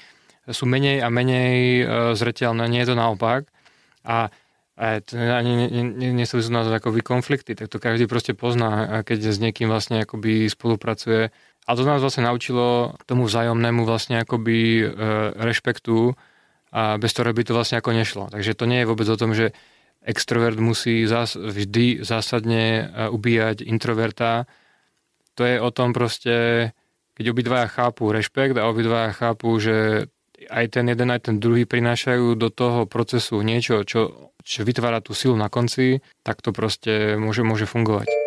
[0.48, 3.52] sú menej a menej uh, zreteľné, nie je to naopak.
[4.08, 4.32] A
[4.78, 5.74] a to ani
[6.14, 11.34] nesúvisí nazvať ako konflikty, tak to každý proste pozná, keď s niekým vlastne akoby spolupracuje
[11.68, 14.86] a to nás vlastne naučilo tomu vzájomnému vlastne akoby e,
[15.36, 16.16] rešpektu
[16.72, 18.24] a bez ktorého by to vlastne ako nešlo.
[18.32, 19.52] Takže to nie je vôbec o tom, že
[20.00, 24.48] extrovert musí zás, vždy zásadne e, ubíjať introverta.
[25.36, 26.72] To je o tom proste,
[27.20, 30.08] keď obidvaja chápu rešpekt a obidvaja chápu, že
[30.48, 35.12] aj ten jeden, aj ten druhý prinášajú do toho procesu niečo, čo, čo vytvára tú
[35.12, 38.27] silu na konci, tak to proste môže, môže fungovať.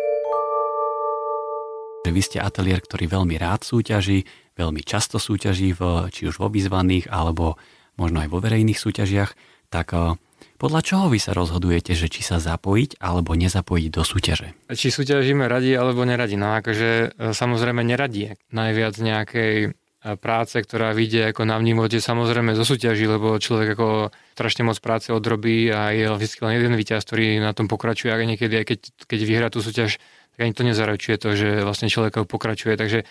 [2.01, 4.25] Vy ste ateliér, ktorý veľmi rád súťaží,
[4.57, 7.61] veľmi často súťaží, v, či už vo vyzvaných, alebo
[7.93, 9.37] možno aj vo verejných súťažiach,
[9.69, 10.17] tak eh,
[10.57, 14.57] podľa čoho vy sa rozhodujete, že či sa zapojiť alebo nezapojiť do súťaže?
[14.73, 16.41] Či súťažíme radi alebo neradi?
[16.41, 19.71] No akože eh, samozrejme neradi najviac nejakej eh,
[20.17, 25.13] práce, ktorá vyjde ako na vnímote, samozrejme zo súťaží, lebo človek ako strašne moc práce
[25.13, 28.79] odrobí a je vždy len jeden víťaz, ktorý na tom pokračuje a niekedy aj keď,
[29.05, 30.01] keď vyhrá tú súťaž,
[30.35, 32.79] tak ani to nezaručuje to, že vlastne človek pokračuje.
[32.79, 33.03] Takže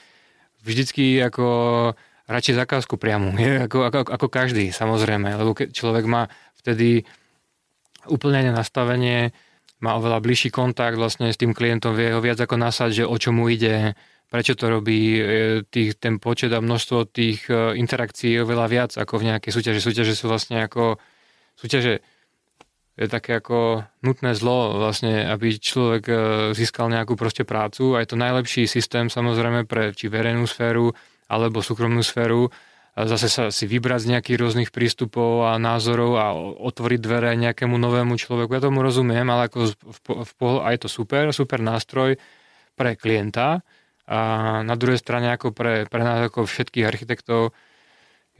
[0.65, 1.47] vždycky ako
[2.31, 6.31] radšej zakázku priamu, je ako, ako, ako každý, samozrejme, lebo keď človek má
[6.61, 7.05] vtedy
[8.09, 9.35] úplne nastavenie,
[9.81, 13.17] má oveľa bližší kontakt vlastne s tým klientom, vie ho viac ako nasať, že o
[13.17, 13.97] čo mu ide,
[14.29, 15.23] prečo to robí, e,
[15.65, 19.81] tých, ten počet a množstvo tých e, interakcií je oveľa viac ako v nejakej súťaži.
[19.81, 21.01] Súťaže sú vlastne ako
[21.57, 22.05] súťaže
[23.01, 26.15] je také ako nutné zlo vlastne, aby človek e,
[26.53, 27.97] získal nejakú proste prácu.
[27.97, 30.93] A je to najlepší systém samozrejme pre či verejnú sféru
[31.25, 32.53] alebo súkromnú sféru.
[32.93, 37.73] A zase sa si vybrať z nejakých rôznych prístupov a názorov a otvoriť dvere nejakému
[37.81, 38.53] novému človeku.
[38.53, 42.21] Ja tomu rozumiem, ale ako v, v, a je to super, super nástroj
[42.77, 43.65] pre klienta.
[44.11, 44.19] A
[44.61, 47.57] na druhej strane ako pre, pre nás ako všetkých architektov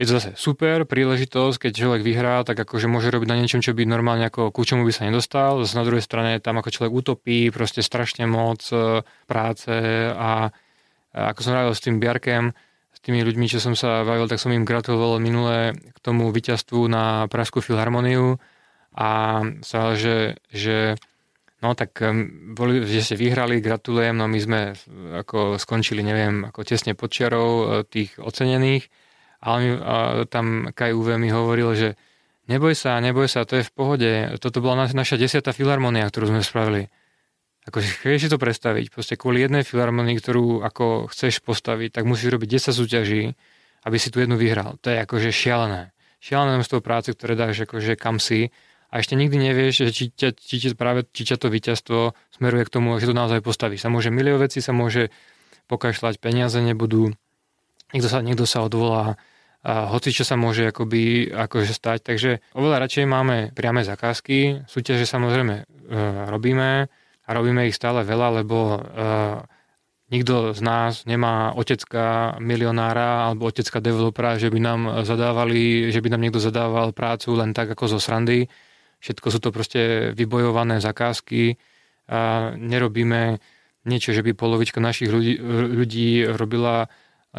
[0.01, 3.77] je to zase super príležitosť, keď človek vyhrá, tak akože môže robiť na niečom, čo
[3.77, 5.61] by normálne ako ku čomu by sa nedostal.
[5.61, 9.69] Zase na druhej strane tam ako človek utopí proste strašne moc e, práce
[10.09, 10.49] a,
[11.13, 12.49] a ako som rával s tým Biarkem,
[12.89, 16.81] s tými ľuďmi, čo som sa bavil, tak som im gratuloval minule k tomu víťazstvu
[16.89, 18.41] na Pražskú filharmoniu
[18.97, 19.09] a
[19.61, 20.97] sa, že, že
[21.61, 21.93] no tak
[22.57, 24.61] boli, že ste vyhrali, gratulujem, no my sme
[25.13, 28.89] ako skončili, neviem, ako tesne pod čiarou e, tých ocenených
[29.41, 29.95] ale mi, a
[30.29, 31.89] tam KUV mi hovoril, že
[32.45, 34.09] neboj sa, neboj sa, to je v pohode.
[34.37, 36.93] Toto bola naša desiatá filharmonia, ktorú sme spravili.
[37.65, 42.33] Ako vieš si to predstaviť, proste kvôli jednej filharmonii, ktorú ako chceš postaviť, tak musíš
[42.33, 43.23] robiť 10 súťaží,
[43.85, 44.81] aby si tu jednu vyhral.
[44.81, 45.93] To je akože šialené.
[46.21, 48.49] Šialené množstvo práce, ktoré dáš akože kam si
[48.89, 51.99] a ešte nikdy nevieš, že či ťa, či, či, práve, či ťa to víťazstvo
[52.33, 53.77] smeruje k tomu, že to naozaj postaví.
[53.77, 55.13] Sa môže milión veci, sa môže
[55.71, 57.15] pokašľať, peniaze nebudú,
[57.95, 59.15] niekto sa, niekto sa odvolá,
[59.61, 61.99] a hoci čo sa môže akoby, akože stať.
[62.01, 65.63] Takže oveľa radšej máme priame zakázky, súťaže samozrejme e,
[66.29, 66.89] robíme
[67.25, 68.77] a robíme ich stále veľa, lebo e,
[70.09, 76.09] nikto z nás nemá otecka milionára alebo otecka developera, že by nám zadávali, že by
[76.09, 78.49] nám niekto zadával prácu len tak ako zo srandy.
[78.97, 81.57] Všetko sú to proste vybojované zakázky
[82.09, 83.37] a nerobíme
[83.85, 85.41] niečo, že by polovička našich ľudí,
[85.73, 86.85] ľudí robila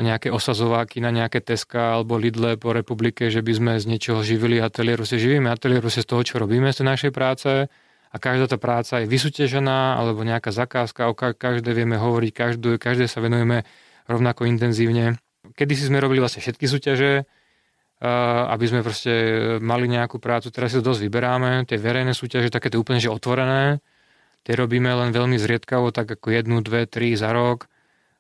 [0.01, 4.57] nejaké osazováky na nejaké Teska alebo Lidle po republike, že by sme z niečoho živili
[4.57, 4.97] ateliér.
[4.97, 7.69] Proste živíme ateliér z toho, čo robíme z tej našej práce
[8.09, 13.05] a každá tá práca je vysútežená alebo nejaká zakázka, o každé vieme hovoriť, každé, každé
[13.05, 13.69] sa venujeme
[14.09, 15.21] rovnako intenzívne.
[15.53, 17.29] Kedy si sme robili vlastne všetky súťaže,
[18.49, 19.13] aby sme proste
[19.61, 20.49] mali nejakú prácu.
[20.53, 21.69] Teraz si to dosť vyberáme.
[21.69, 23.81] Tie verejné súťaže, také to úplne že otvorené,
[24.43, 27.72] tie robíme len veľmi zriedkavo, tak ako jednu, dve, tri za rok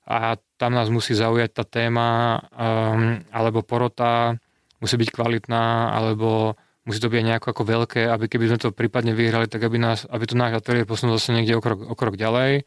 [0.03, 4.35] a tam nás musí zaujať tá téma um, alebo porota
[4.83, 9.15] musí byť kvalitná alebo musí to byť nejako ako veľké, aby keby sme to prípadne
[9.15, 12.19] vyhrali, tak aby, nás, aby to náš ateliér posunul zase niekde o krok, o krok
[12.19, 12.67] ďalej.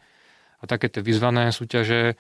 [0.60, 2.15] A také tie vyzvané súťaže,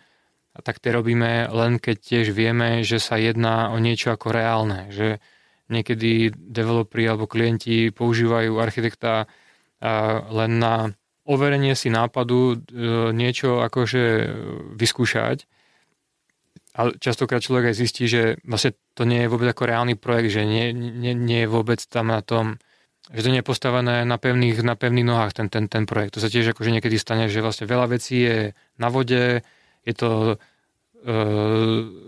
[0.59, 4.91] tak tie robíme len keď tiež vieme, že sa jedná o niečo ako reálne.
[4.91, 5.23] Že
[5.71, 9.31] niekedy developeri alebo klienti používajú architekta
[10.29, 10.91] len na
[11.25, 12.55] overenie si nápadu, e,
[13.11, 14.03] niečo akože
[14.77, 15.49] vyskúšať.
[16.75, 20.43] Ale častokrát človek aj zistí, že vlastne to nie je vôbec ako reálny projekt, že
[20.43, 22.59] nie, nie, nie je vôbec tam na tom,
[23.09, 26.19] že to nie je postavené na pevných, na pevných nohách ten, ten, ten projekt.
[26.19, 28.37] To sa tiež akože niekedy stane, že vlastne veľa vecí je
[28.75, 29.45] na vode,
[29.87, 30.35] je to,
[31.05, 31.15] e,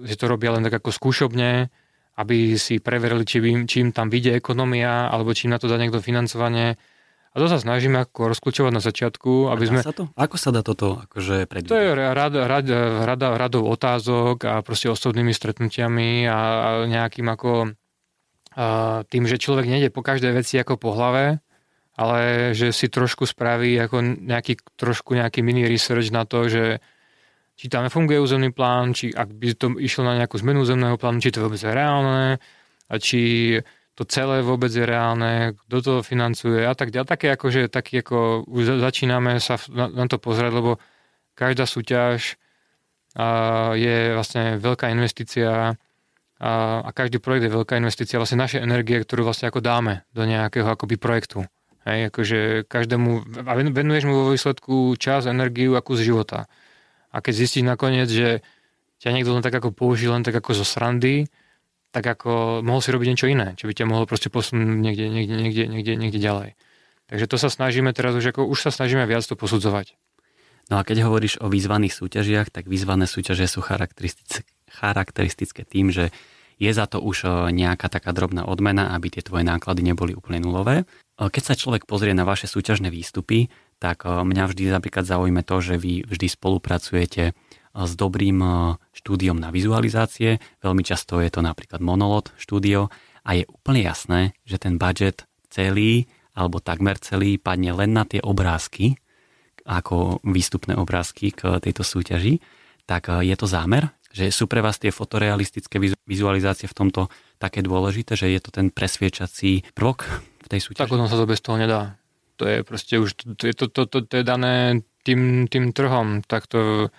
[0.04, 1.72] že to robia len tak ako skúšobne,
[2.18, 5.70] aby si preverili, či im, či im tam vyjde ekonomia, alebo či im na to
[5.70, 6.76] dá niekto financovanie
[7.38, 9.80] a to sa snažíme ako rozklúčovať na začiatku, aby sme...
[9.86, 10.10] Sa to?
[10.18, 11.70] Ako sa dá toto akože predvídať?
[11.70, 17.78] To je rada, rada, rada, radou otázok a proste osobnými stretnutiami a, a nejakým ako
[18.58, 21.38] a tým, že človek nejde po každej veci ako po hlave,
[21.94, 26.82] ale že si trošku spraví ako nejaký, trošku nejaký mini research na to, že
[27.54, 31.22] či tam nefunguje územný plán, či ak by to išlo na nejakú zmenu územného plánu,
[31.22, 32.42] či to vôbec je reálne,
[32.90, 33.22] a či
[33.98, 37.10] to celé vôbec je reálne, kto to financuje a tak ďalej.
[37.10, 40.78] Také ako, že taký ako už začíname sa na, na to pozrieť, lebo
[41.34, 42.38] každá súťaž
[43.18, 45.74] a, je vlastne veľká investícia
[46.38, 46.52] a,
[46.86, 50.70] a každý projekt je veľká investícia vlastne naše energie, ktorú vlastne ako dáme do nejakého
[50.70, 51.50] akoby projektu.
[51.82, 56.46] Hej, akože každému, a venuješ mu vo výsledku čas, energiu ako z života.
[57.10, 58.46] A keď zistíš nakoniec, že
[59.02, 61.26] ťa niekto len tak ako použí, len tak ako zo srandy,
[61.98, 65.34] tak ako mohol si robiť niečo iné, čo by ťa mohlo proste posunúť niekde, niekde,
[65.34, 66.50] niekde, niekde, niekde ďalej.
[67.10, 69.98] Takže to sa snažíme teraz už, ako, už sa snažíme viac to posudzovať.
[70.70, 76.14] No a keď hovoríš o výzvaných súťažiach, tak výzvané súťaže sú charakteristické, charakteristické tým, že
[76.62, 80.86] je za to už nejaká taká drobná odmena, aby tie tvoje náklady neboli úplne nulové.
[81.18, 83.50] Keď sa človek pozrie na vaše súťažné výstupy,
[83.82, 87.34] tak mňa vždy napríklad zaujíma to, že vy vždy spolupracujete
[87.78, 88.42] s dobrým
[88.98, 90.42] štúdiom na vizualizácie.
[90.66, 92.90] Veľmi často je to napríklad Monolot štúdio
[93.22, 98.22] a je úplne jasné, že ten budget celý alebo takmer celý padne len na tie
[98.22, 98.98] obrázky,
[99.66, 102.40] ako výstupné obrázky k tejto súťaži,
[102.88, 108.16] tak je to zámer, že sú pre vás tie fotorealistické vizualizácie v tomto také dôležité,
[108.16, 110.08] že je to ten presviečací prvok
[110.46, 110.88] v tej súťaži?
[110.88, 112.00] Tak ono sa to bez toho nedá.
[112.38, 116.46] To je proste už, to, to, to, to, to je dané tým, tým trhom, tak
[116.46, 116.94] to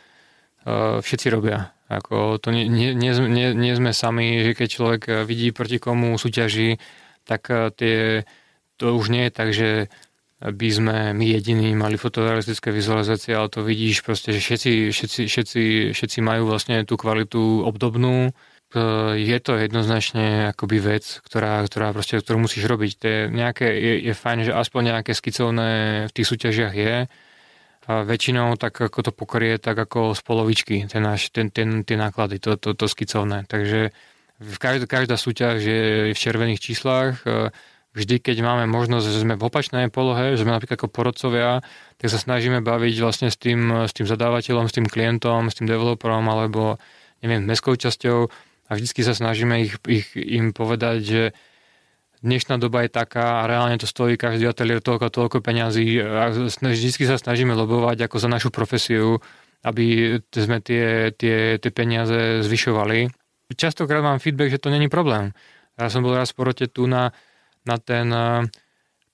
[1.01, 1.79] všetci robia.
[1.89, 6.21] Ako to nie, nie, nie, nie sme sami, že keď človek eh, vidí proti komu
[6.21, 6.77] súťaží,
[7.25, 7.97] tak eh, tie,
[8.77, 9.71] to už nie je tak, že
[10.39, 15.63] by sme my jediní mali fotorealistické vizualizácie, ale to vidíš proste, že všetci, všetci, všetci,
[15.91, 18.31] všetci majú vlastne tú kvalitu obdobnú.
[19.19, 22.93] Je to jednoznačne akoby vec, ktorá, ktorá proste, ktorú musíš robiť.
[23.03, 25.71] To je, nejaké, je, je fajn, že aspoň nejaké skicovné
[26.07, 27.11] v tých súťažiach je,
[27.89, 31.97] a väčšinou tak ako to pokrie tak ako z polovičky, ten náš, ten, ten, tie
[31.97, 33.49] náklady, to, to, to skicovné.
[33.49, 33.97] Takže
[34.61, 37.25] každá, každá súťaž je v červených číslach.
[37.97, 41.65] Vždy, keď máme možnosť, že sme v opačnej polohe, že sme napríklad ako porodcovia,
[41.97, 45.67] tak sa snažíme baviť vlastne s tým, s tým zadávateľom, s tým klientom, s tým
[45.67, 46.77] developerom alebo
[47.25, 48.29] neviem, mestskou časťou
[48.69, 51.23] a vždycky sa snažíme ich, ich, im povedať, že
[52.23, 56.31] dnešná doba je taká a reálne to stojí každý ateliér toľko a toľko peňazí a
[56.35, 59.23] vždy sa snažíme lobovať ako za našu profesiu,
[59.63, 63.11] aby sme tie, tie, tie peniaze zvyšovali.
[63.55, 65.33] Častokrát mám feedback, že to není problém.
[65.79, 67.15] Ja som bol raz porote tu na,
[67.65, 68.45] na ten eh,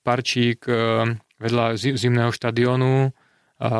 [0.01, 3.71] parčík eh, vedľa zimného štadionu eh,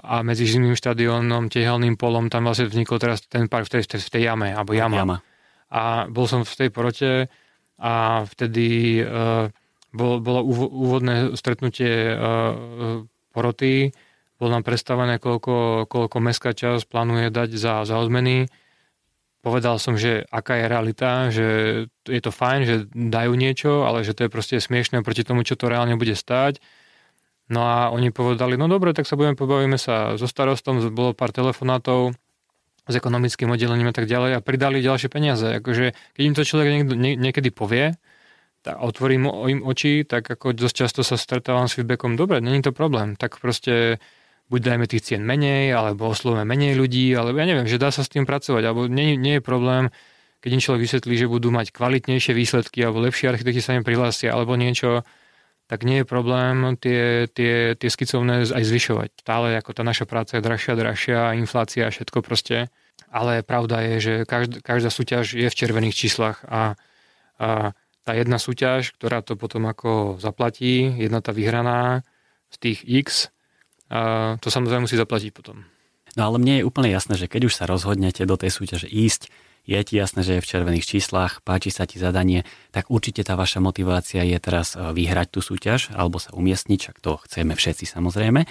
[0.00, 4.10] a medzi zimným štadiónom, tehelným polom, tam vlastne vznikol teraz ten park v tej, v
[4.10, 4.96] tej jame, alebo jama.
[4.96, 5.18] jama.
[5.66, 7.26] A bol som v tej porote
[7.76, 9.52] a vtedy uh,
[9.92, 13.92] bol, bolo úvodné stretnutie uh, poroty,
[14.36, 18.52] bolo nám predstavené, koľko, koľko mestská časť plánuje dať za, za odmeny.
[19.40, 21.46] Povedal som, že aká je realita, že
[22.04, 25.56] je to fajn, že dajú niečo, ale že to je proste smiešné proti tomu, čo
[25.56, 26.60] to reálne bude stáť.
[27.46, 31.30] No a oni povedali, no dobre, tak sa budeme, pobavíme sa so starostom, bolo pár
[31.30, 32.18] telefonátov,
[32.86, 35.58] s ekonomickým oddelením a tak ďalej a pridali ďalšie peniaze.
[35.58, 37.98] Akože, keď im to človek niekto, nie, niekedy povie,
[38.62, 42.74] tak otvorím im oči, tak ako dosť často sa stretávam s feedbackom, dobre, není to
[42.74, 44.02] problém, tak proste
[44.50, 48.06] buď dajme tých cien menej, alebo oslovíme menej ľudí, alebo ja neviem, že dá sa
[48.06, 49.90] s tým pracovať, alebo nie, nie je problém,
[50.42, 54.30] keď im človek vysvetlí, že budú mať kvalitnejšie výsledky, alebo lepší architekti sa im prihlásia,
[54.30, 55.02] alebo niečo,
[55.66, 59.10] tak nie je problém tie, tie, tie skicovné aj zvyšovať.
[59.22, 62.70] Stále ako tá naša práca je drahšia, drahšia, inflácia a všetko proste.
[63.10, 66.78] Ale pravda je, že každá, každá súťaž je v červených číslach a,
[67.38, 67.74] a
[68.06, 72.06] tá jedna súťaž, ktorá to potom ako zaplatí, jedna tá vyhraná
[72.54, 73.06] z tých X,
[73.86, 75.62] a to samozrejme musí zaplatiť potom.
[76.18, 79.30] No ale mne je úplne jasné, že keď už sa rozhodnete do tej súťaže ísť,
[79.66, 83.34] je ti jasné, že je v červených číslach, páči sa ti zadanie, tak určite tá
[83.34, 87.84] vaša motivácia je teraz e, vyhrať tú súťaž alebo sa umiestniť, čak to chceme všetci
[87.90, 88.46] samozrejme.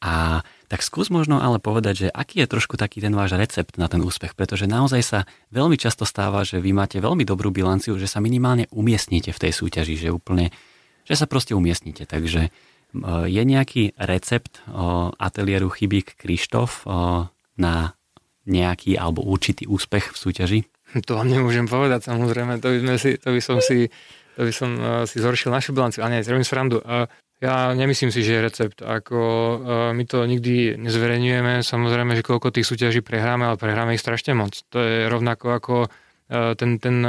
[0.00, 3.84] A tak skús možno ale povedať, že aký je trošku taký ten váš recept na
[3.88, 5.20] ten úspech, pretože naozaj sa
[5.52, 9.52] veľmi často stáva, že vy máte veľmi dobrú bilanciu, že sa minimálne umiestnite v tej
[9.52, 10.52] súťaži, že úplne,
[11.04, 12.04] že sa proste umiestnite.
[12.04, 12.50] Takže e,
[13.32, 14.60] je nejaký recept
[15.16, 16.84] ateliéru Chybík Krištof
[17.60, 17.99] na
[18.48, 20.60] nejaký alebo určitý úspech v súťaži?
[21.06, 23.86] To vám nemôžem povedať, samozrejme, to by, sme si, to by som si
[24.40, 26.00] to by som uh, si zhoršil našu bilanciu.
[26.00, 26.80] A nie, robím srandu.
[26.80, 27.04] Uh,
[27.44, 28.78] ja nemyslím si, že je recept.
[28.80, 29.56] Ako, uh,
[29.92, 31.60] my to nikdy nezverejňujeme.
[31.60, 34.56] Samozrejme, že koľko tých súťaží prehráme, ale prehráme ich strašne moc.
[34.72, 35.76] To je rovnako ako
[36.30, 37.02] ten, ten,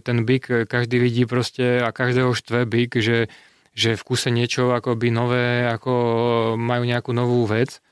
[0.00, 3.28] ten byk, každý vidí proste a každého štve byk, že,
[3.76, 5.92] že v kuse niečo akoby nové, ako
[6.56, 7.83] majú nejakú novú vec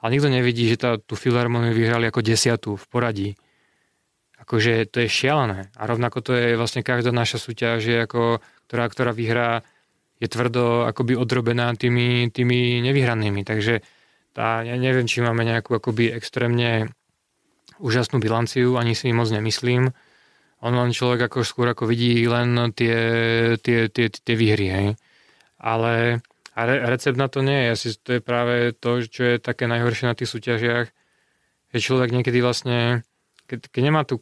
[0.00, 3.30] ale nikto nevidí, že tá, tú filharmoniu vyhrali ako desiatú v poradí.
[4.40, 5.68] Akože to je šialené.
[5.76, 9.60] A rovnako to je vlastne každá naša súťaž, je ako, ktorá, ktorá vyhrá,
[10.20, 13.44] je tvrdo akoby odrobená tými, tými nevyhranými.
[13.44, 13.84] Takže
[14.32, 16.92] tá, ja neviem, či máme nejakú akoby extrémne
[17.80, 19.92] úžasnú bilanciu, ani si moc nemyslím.
[20.60, 22.96] On len človek ako skôr ako vidí len tie,
[23.60, 24.88] tie, tie, tie výhry, hej.
[25.56, 26.20] Ale
[26.60, 27.68] a re- recept na to nie je.
[27.72, 30.86] Asi to je práve to, čo je také najhoršie na tých súťažiach,
[31.72, 33.00] že človek niekedy vlastne,
[33.48, 34.20] keď, keď nemá tu,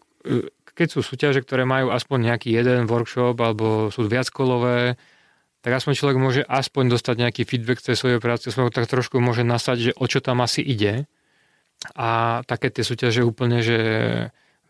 [0.78, 4.94] keď sú súťaže, ktoré majú aspoň nejaký jeden workshop alebo sú viackolové,
[5.58, 9.18] tak aspoň človek môže aspoň dostať nejaký feedback z tej svojej práce, aspoň tak trošku
[9.18, 11.10] môže nasať, že o čo tam asi ide.
[11.98, 13.78] A také tie súťaže úplne, že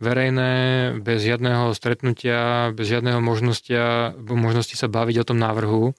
[0.00, 0.52] verejné,
[1.04, 3.74] bez žiadneho stretnutia, bez žiadneho možnosti,
[4.16, 5.92] možnosti sa baviť o tom návrhu,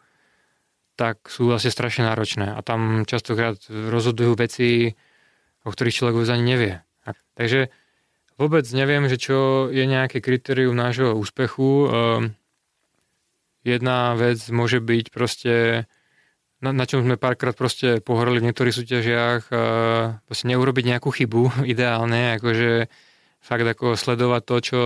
[1.00, 4.92] tak sú vlastne strašne náročné a tam častokrát rozhodujú veci,
[5.64, 6.74] o ktorých človek vôbec ani nevie.
[7.40, 7.72] Takže
[8.36, 11.88] vôbec neviem, že čo je nejaké kritérium nášho úspechu.
[11.88, 12.36] Um,
[13.64, 15.88] jedna vec môže byť proste,
[16.60, 21.64] na, na čom sme párkrát proste pohorili v niektorých súťažiach, uh, proste neurobiť nejakú chybu
[21.74, 22.92] ideálne, akože
[23.40, 24.80] fakt ako sledovať to, čo,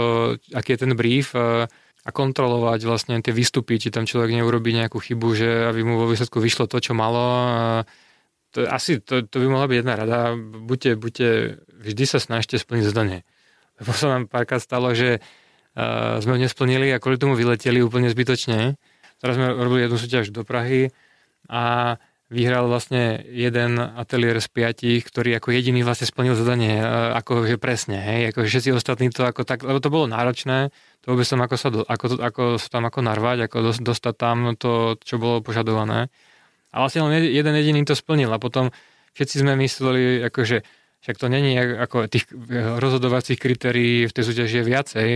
[0.54, 1.66] aký je ten brief, uh,
[2.04, 6.12] a kontrolovať vlastne tie výstupy, či tam človek neurobí nejakú chybu, že aby mu vo
[6.12, 7.24] výsledku vyšlo to, čo malo.
[8.54, 10.20] To, asi to, to by mohla byť jedna rada.
[10.38, 11.28] Buďte, buďte,
[11.80, 13.24] vždy sa snažte splniť zadanie.
[13.80, 18.12] Lebo sa nám párkrát stalo, že uh, sme ho nesplnili a kvôli tomu vyleteli úplne
[18.12, 18.76] zbytočne.
[19.24, 20.92] Teraz sme robili jednu súťaž do Prahy
[21.48, 21.96] a
[22.34, 26.82] vyhral vlastne jeden ateliér z piatich, ktorý ako jediný vlastne splnil zadanie,
[27.14, 30.74] ako že presne, hej, ako všetci ostatní to ako tak, lebo to bolo náročné,
[31.04, 34.56] to by som ako sa, do, ako, ako sa tam ako narvať, ako dostať tam
[34.56, 36.08] to, čo bolo požadované.
[36.72, 38.72] A vlastne len jeden jediný to splnil a potom
[39.14, 40.64] všetci sme mysleli, akože
[41.04, 42.32] však to není ako tých
[42.80, 45.10] rozhodovacích kritérií v tej súťaži je viacej,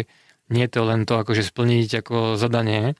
[0.51, 2.99] nie je to len to akože splniť ako zadanie,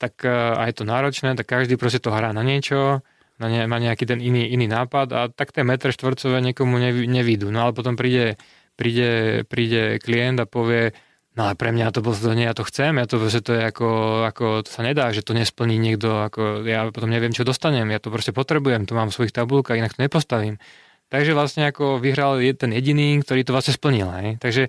[0.00, 3.04] tak a je to náročné, tak každý proste to hrá na niečo,
[3.36, 7.52] na ne, má nejaký ten iný, iný nápad a tak tie metre štvorcové niekomu nevidú.
[7.52, 8.40] No ale potom príde,
[8.74, 10.96] príde, príde klient a povie,
[11.32, 13.62] No ale pre mňa to bolo, nie, ja to chcem, ja to, že to je
[13.64, 13.88] ako,
[14.28, 17.96] ako, to sa nedá, že to nesplní niekto, ako ja potom neviem, čo dostanem, ja
[17.96, 20.60] to proste potrebujem, to mám v svojich tabulkách, inak to nepostavím.
[21.08, 24.12] Takže vlastne ako vyhral ten jediný, ktorý to vlastne splnil.
[24.12, 24.28] Hej?
[24.44, 24.68] Takže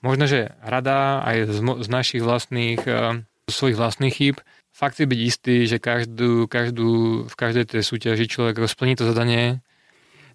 [0.00, 4.36] možno, že rada aj z, z našich vlastných, uh, svojich vlastných chýb,
[4.72, 9.60] fakt si byť istý, že každú, každú, v každej tej súťaži človek splní to zadanie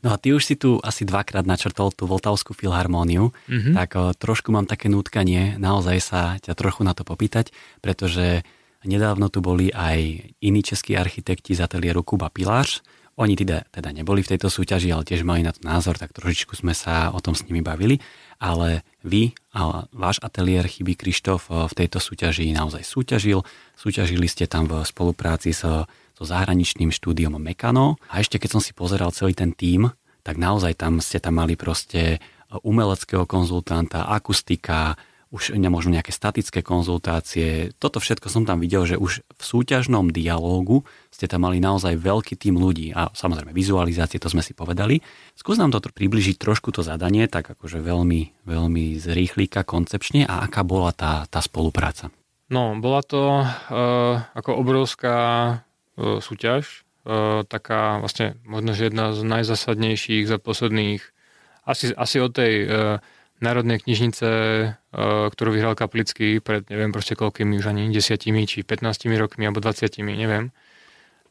[0.05, 3.73] No a ty už si tu asi dvakrát načrtol tú Vltavskú filharmóniu, mm-hmm.
[3.73, 7.49] tak o, trošku mám také nútkanie naozaj sa ťa trochu na to popýtať,
[7.81, 8.45] pretože
[8.85, 12.85] nedávno tu boli aj iní českí architekti z ateliéru Kuba Pilář.
[13.17, 16.53] Oni teda, teda neboli v tejto súťaži, ale tiež mali na to názor, tak trošičku
[16.53, 17.97] sme sa o tom s nimi bavili.
[18.37, 23.41] Ale vy a váš ateliér Chyby Krištof v tejto súťaži naozaj súťažil.
[23.79, 25.87] Súťažili ste tam v spolupráci s so
[26.23, 27.99] zahraničným štúdiom Mekano.
[28.07, 29.91] A ešte keď som si pozeral celý ten tím,
[30.23, 32.23] tak naozaj tam ste tam mali proste
[32.63, 34.95] umeleckého konzultanta, akustika,
[35.35, 37.75] už možno nejaké statické konzultácie.
[37.75, 42.39] Toto všetko som tam videl, že už v súťažnom dialógu ste tam mali naozaj veľký
[42.39, 45.03] tým ľudí a samozrejme vizualizácie, to sme si povedali.
[45.35, 50.63] Skús nám to približiť trošku to zadanie, tak akože veľmi, veľmi zrýchlíka koncepčne a aká
[50.63, 52.13] bola tá, tá spolupráca?
[52.47, 55.17] No, bola to uh, ako obrovská
[55.57, 55.64] E,
[55.97, 61.01] súťaž, e, taká vlastne možno, že jedna z najzasadnejších za posledných,
[61.65, 62.67] asi, asi od tej e,
[63.43, 64.29] Národnej knižnice,
[64.95, 68.15] ktorú vyhral Kaplický pred neviem proste koľkými už ani 10
[68.47, 70.55] či 15 rokmi alebo 20, neviem.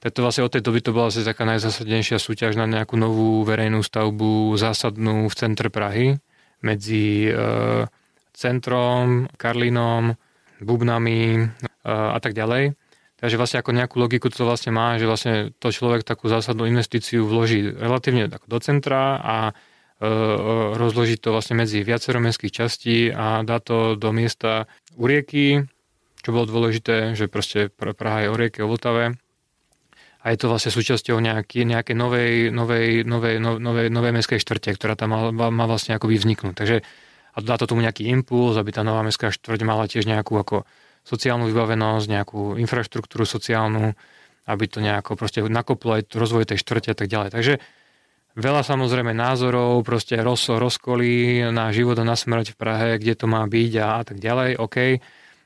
[0.04, 3.40] Tak to vlastne od tej doby to bola asi taká najzásadnejšia súťaž na nejakú novú
[3.48, 6.20] verejnú stavbu zásadnú v centre Prahy
[6.60, 7.88] medzi e,
[8.36, 10.12] centrom, Karlinom,
[10.60, 11.44] Bubnami e,
[11.88, 12.76] a tak ďalej.
[13.24, 17.24] Takže vlastne ako nejakú logiku to vlastne má, že vlastne to človek takú zásadnú investíciu
[17.24, 19.52] vloží relatívne do centra a e,
[20.04, 20.12] e,
[20.76, 24.68] rozloží to vlastne medzi viacero mestských častí a dá to do miesta
[25.00, 25.64] u rieky,
[26.20, 29.16] čo bolo dôležité, že proste Praha je o rieke, o Vltave
[30.20, 35.00] a je to vlastne súčasťou nejaký, nejakej novej, novej, novej, novej, novej mestskej štvrte, ktorá
[35.00, 36.60] tam má, má vlastne akoby vzniknúť.
[36.60, 36.76] Takže
[37.32, 40.68] a dá to tomu nejaký impuls, aby tá nová mestská štvrť mala tiež nejakú ako
[41.04, 43.92] sociálnu vybavenosť, nejakú infraštruktúru sociálnu,
[44.48, 47.30] aby to nejako proste nakoplo aj rozvoj tej štvrte a tak ďalej.
[47.32, 47.54] Takže
[48.36, 53.26] veľa samozrejme názorov, proste roz, rozkolí na život a na smrť v Prahe, kde to
[53.28, 54.76] má byť a, a tak ďalej, OK.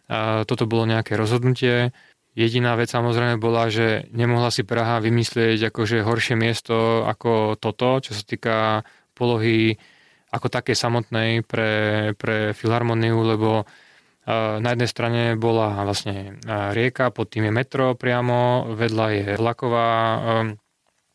[0.08, 1.92] A toto bolo nejaké rozhodnutie.
[2.38, 8.14] Jediná vec samozrejme bola, že nemohla si Praha vymyslieť akože horšie miesto ako toto, čo
[8.14, 8.86] sa týka
[9.18, 9.74] polohy
[10.30, 13.66] ako také samotnej pre, pre filharmoniu, lebo
[14.28, 16.36] na jednej strane bola vlastne
[16.76, 19.88] rieka, pod tým je metro priamo, vedľa je vlaková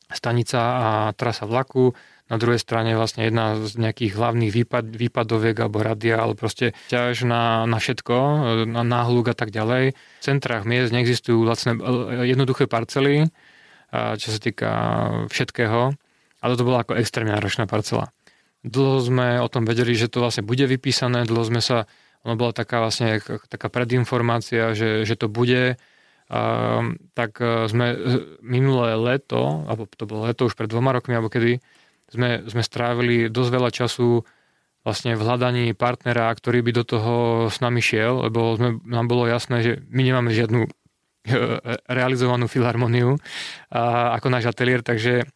[0.10, 1.94] stanica a trasa vlaku,
[2.32, 7.30] na druhej strane vlastne jedna z nejakých hlavných výpad, výpadoviek alebo radia, ale proste ťaž
[7.30, 8.16] na, na všetko,
[8.66, 9.94] na náhluk a tak ďalej.
[9.94, 11.78] V centrách miest neexistujú lacné,
[12.26, 13.30] jednoduché parcely,
[13.94, 14.72] čo sa týka
[15.30, 15.94] všetkého,
[16.42, 18.10] ale to bola ako extrémne náročná parcela.
[18.66, 21.86] Dlho sme o tom vedeli, že to vlastne bude vypísané, dlho sme sa
[22.24, 23.20] ono bola taká vlastne
[23.52, 25.76] taká predinformácia, že, že to bude,
[26.34, 27.94] Uh, tak uh, sme
[28.40, 31.60] minulé leto, alebo to bolo leto už pred dvoma rokmi, alebo kedy,
[32.10, 34.24] sme, sme strávili dosť veľa času
[34.88, 37.16] vlastne v hľadaní partnera, ktorý by do toho
[37.52, 40.64] s nami šiel, lebo sme, nám bolo jasné, že my nemáme žiadnu
[41.92, 45.28] realizovanú filharmoniu uh, ako náš ateliér, takže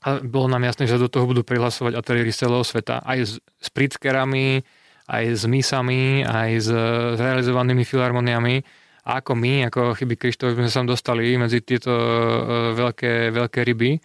[0.00, 3.32] a bolo nám jasné, že do toho budú prihlasovať ateliéry z celého sveta, aj s,
[3.40, 4.64] s prickerami,
[5.10, 6.70] aj s misami, aj s,
[7.18, 8.62] realizovanými filharmoniami.
[9.10, 13.98] A ako my, ako chyby Krištof, sme sa dostali medzi tieto uh, veľké, veľké ryby,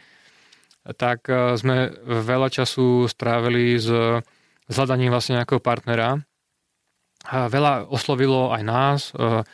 [0.98, 3.86] tak uh, sme veľa času strávili s,
[4.66, 6.18] hľadaním vlastne nejakého partnera.
[7.26, 9.46] A veľa oslovilo aj nás, uh,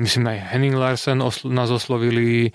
[0.00, 1.20] myslím aj Henning Larsen
[1.52, 2.54] nás oslovili,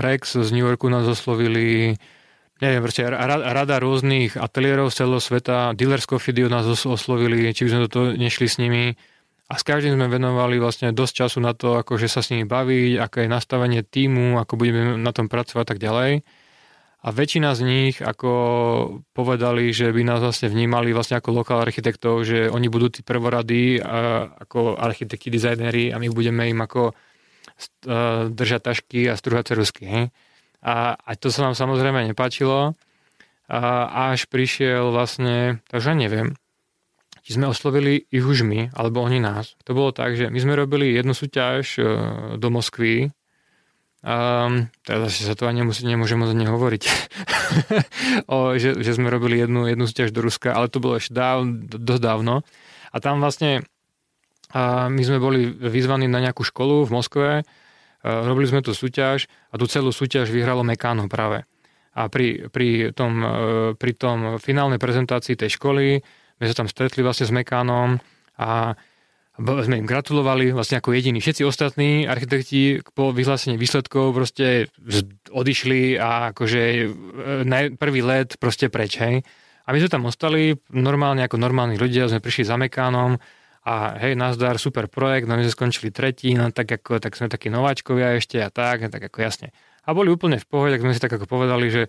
[0.00, 1.98] Rex z New Yorku nás oslovili,
[2.62, 7.84] neviem, proste rada rôznych ateliérov z celého sveta, dealers Coffee nás oslovili, či by sme
[7.84, 8.94] do toho nešli s nimi
[9.50, 13.02] a s každým sme venovali vlastne dosť času na to, akože sa s nimi baviť,
[13.02, 16.22] aké je nastavenie týmu, ako budeme na tom pracovať a tak ďalej.
[17.02, 18.30] A väčšina z nich ako
[19.10, 23.82] povedali, že by nás vlastne vnímali vlastne ako lokál architektov, že oni budú tí prvorady
[24.38, 26.94] ako architekti, dizajnéri a my budeme im ako
[28.30, 29.82] držať tašky a strúhať cerusky.
[29.82, 30.04] Hej?
[30.62, 32.78] A, a to sa nám samozrejme nepáčilo.
[33.52, 36.38] A až prišiel vlastne, takže neviem,
[37.20, 39.58] či sme oslovili ich už my, alebo oni nás.
[39.68, 41.82] To bolo tak, že my sme robili jednu súťaž e,
[42.40, 43.12] do Moskvy,
[44.02, 46.82] Um, teraz sa to ani nemusí, nemôžem moc nehovoriť,
[48.34, 51.46] o, že, že sme robili jednu, jednu súťaž do Ruska, ale to bolo ešte dáv,
[51.70, 52.42] dosť dávno.
[52.90, 53.62] A tam vlastne
[54.52, 57.28] a my sme boli vyzvaní na nejakú školu v Moskve,
[58.02, 61.46] robili sme tú súťaž a tú celú súťaž vyhralo Mekáno práve.
[61.92, 63.20] A pri, pri, tom,
[63.76, 66.00] pri tom finálnej prezentácii tej školy
[66.40, 68.00] my sa tam stretli vlastne s Mekánom
[68.40, 68.74] a
[69.40, 71.22] sme im gratulovali vlastne ako jediní.
[71.22, 74.68] Všetci ostatní architekti po vyhlásení výsledkov proste
[75.32, 79.24] odišli a akože e, prvý let proste preč, hej.
[79.64, 83.16] A my sme tam ostali normálne ako normálni ľudia, sme prišli za Mekánom
[83.62, 87.30] a hej, nazdar, super projekt, no my sme skončili tretí, no tak ako, tak sme
[87.30, 89.54] takí nováčkovia ešte a tak, tak ako jasne.
[89.86, 91.82] A boli úplne v pohode, tak sme si tak ako povedali, že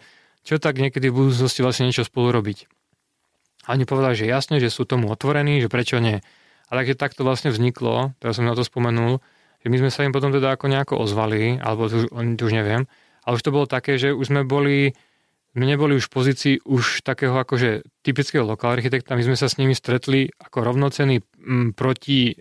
[0.46, 2.70] čo tak niekedy v budúcnosti vlastne niečo spolu robiť.
[3.66, 6.20] A oni povedali, že jasne, že sú tomu otvorení, že prečo nie.
[6.68, 9.24] A takže takto vlastne vzniklo, teraz som na to spomenul,
[9.64, 12.06] že my sme sa im potom teda ako nejako ozvali, alebo to už,
[12.36, 12.86] to už neviem,
[13.24, 14.92] ale už to bolo také, že už sme boli,
[15.54, 19.62] my neboli už v pozícii už takého akože typického lokál architekta, my sme sa s
[19.62, 22.34] nimi stretli ako rovnocený m, proti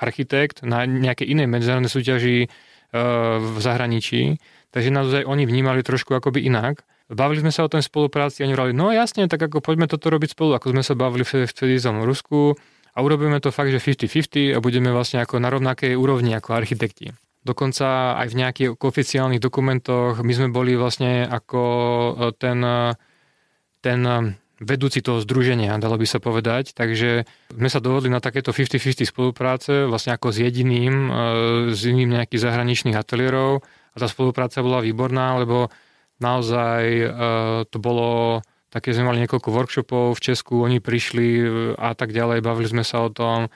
[0.00, 2.48] architekt na nejakej inej medzinárodnej súťaži e,
[3.38, 4.40] v zahraničí,
[4.74, 6.82] takže naozaj oni vnímali trošku akoby inak.
[7.12, 10.08] Bavili sme sa o tom spolupráci a oni hovorili, no jasne, tak ako poďme toto
[10.08, 12.56] robiť spolu, ako sme sa bavili vtedy v Rusku.
[12.94, 17.10] A urobíme to fakt, že 50-50 a budeme vlastne ako na rovnakej úrovni ako architekti.
[17.44, 22.96] Dokonca aj v nejakých oficiálnych dokumentoch my sme boli vlastne ako e, ten, e,
[23.84, 24.16] ten e,
[24.64, 26.72] vedúci toho združenia, dalo by sa povedať.
[26.72, 31.12] Takže sme sa dohodli na takéto 50-50 spolupráce, vlastne ako s jediným,
[31.68, 33.60] s iným nejakých zahraničných ateliérov.
[33.92, 35.68] A tá spolupráca bola výborná, lebo
[36.16, 36.80] naozaj
[37.68, 38.40] to bolo
[38.72, 41.26] také sme mali niekoľko workshopov v Česku, oni prišli
[41.76, 43.52] a tak ďalej, bavili sme sa o tom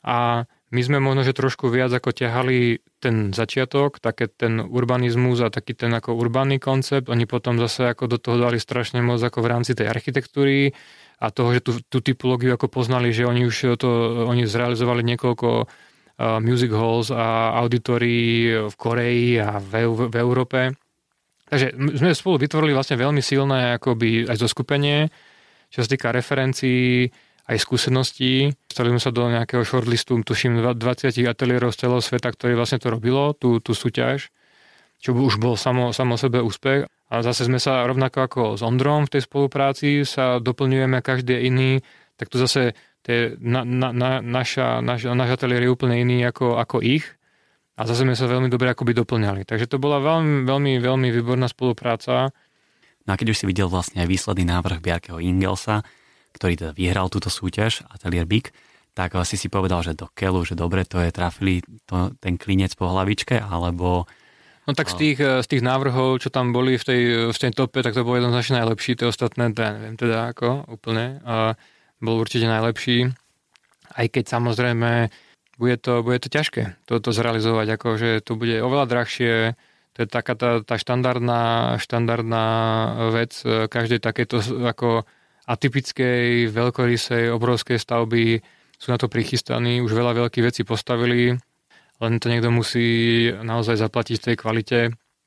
[0.00, 5.50] a my sme možno, že trošku viac ako ťahali ten začiatok, také ten urbanizmus a
[5.50, 7.10] taký ten ako urbanný koncept.
[7.10, 10.70] Oni potom zase ako do toho dali strašne moc ako v rámci tej architektúry
[11.20, 13.90] a toho, že tú, tú typológiu ako poznali, že oni už to,
[14.30, 20.78] oni zrealizovali niekoľko uh, music halls a auditorí v Koreji a v, v Európe
[21.50, 25.10] Takže sme spolu vytvorili vlastne veľmi silné akoby aj zoskupenie,
[25.66, 27.10] čo sa týka referencií,
[27.50, 28.54] aj skúseností.
[28.70, 30.78] Stali sme sa do nejakého shortlistu, tuším 20
[31.26, 34.30] ateliérov z celého sveta, ktoré vlastne to robilo, tú, tú súťaž,
[35.02, 36.86] čo už bol samo, samo sebe úspech.
[37.10, 41.82] A zase sme sa rovnako ako s Ondrom v tej spolupráci sa doplňujeme každý iný,
[42.14, 46.62] tak tu zase tie, na, na, na, naša, naš, náš ateliér je úplne iný ako,
[46.62, 47.02] ako ich
[47.74, 49.42] a zase sme sa veľmi dobre akoby doplňali.
[49.42, 52.30] Takže to bola veľmi, veľmi, veľmi výborná spolupráca.
[53.08, 55.82] No a keď už si videl vlastne aj výsledný návrh Bjarkeho Ingelsa,
[56.34, 58.50] ktorý teda vyhral túto súťaž, Atelier Big,
[58.94, 62.74] tak asi si povedal, že do keľu, že dobre, to je trafili to, ten klinec
[62.74, 64.06] po hlavičke, alebo...
[64.68, 67.02] No tak z tých, z tých návrhov, čo tam boli v tej,
[67.32, 70.68] v tej tope, tak to bol jednoznačne najlepší, tie ostatné, to ja neviem teda ako
[70.70, 71.18] úplne.
[71.26, 71.58] A
[71.98, 73.10] bol určite najlepší,
[73.94, 75.10] aj keď samozrejme
[75.60, 79.34] bude to, bude to ťažké toto zrealizovať, akože to bude oveľa drahšie,
[79.92, 82.46] to je taká tá, tá štandardná, štandardná
[83.12, 85.04] vec každej takéto ako
[85.50, 88.38] atypickej, veľkorysej, obrovskej stavby
[88.78, 91.34] sú na to prichystaní, už veľa veľkých vecí postavili,
[92.00, 94.78] len to niekto musí naozaj zaplatiť v tej kvalite.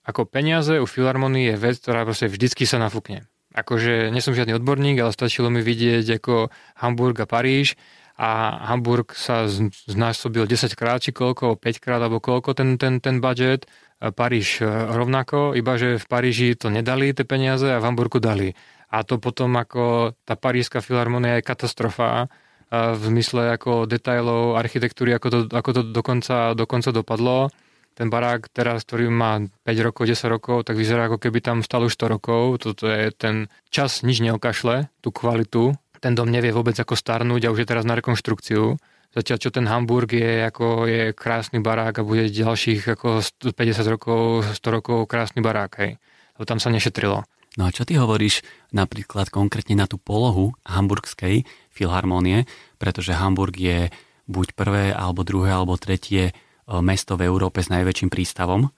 [0.08, 3.28] Ako peniaze u Filharmonii je vec, ktorá proste vždycky sa nafúkne.
[3.54, 6.50] Akože nie som žiadny odborník, ale stačilo mi vidieť ako
[6.82, 7.78] Hamburg a Paríž
[8.18, 9.46] a Hamburg sa
[9.90, 13.70] znásobil 10 krát, či koľko, 5 krát, alebo koľko ten, ten, ten budget.
[14.04, 18.58] Paríž e, rovnako, iba že v Paríži to nedali tie peniaze a v Hamburgu dali.
[18.94, 22.30] A to potom ako tá parížska filharmonia je katastrofa
[22.70, 27.50] v zmysle ako detailov architektúry, ako to, ako to dokonca, dokonca dopadlo.
[27.98, 31.89] Ten barák teraz, ktorý má 5 rokov, 10 rokov, tak vyzerá ako keby tam stalo
[31.89, 32.41] už 100 rokov.
[32.62, 35.74] Toto je ten čas nič neokašle, tú kvalitu
[36.04, 38.76] ten dom nevie vôbec ako starnúť a už je teraz na rekonštrukciu.
[39.16, 43.24] Zatiaľ, čo ten Hamburg je, ako je krásny barák a bude ďalších ako
[43.56, 43.56] 50
[43.88, 45.96] rokov, 100 rokov krásny barák, hej.
[46.36, 47.24] Lebo tam sa nešetrilo.
[47.54, 48.41] No a čo ty hovoríš
[48.74, 52.49] napríklad konkrétne na tú polohu hamburgskej filharmónie,
[52.82, 53.93] pretože Hamburg je
[54.26, 56.34] buď prvé, alebo druhé, alebo tretie e,
[56.82, 58.74] mesto v Európe s najväčším prístavom.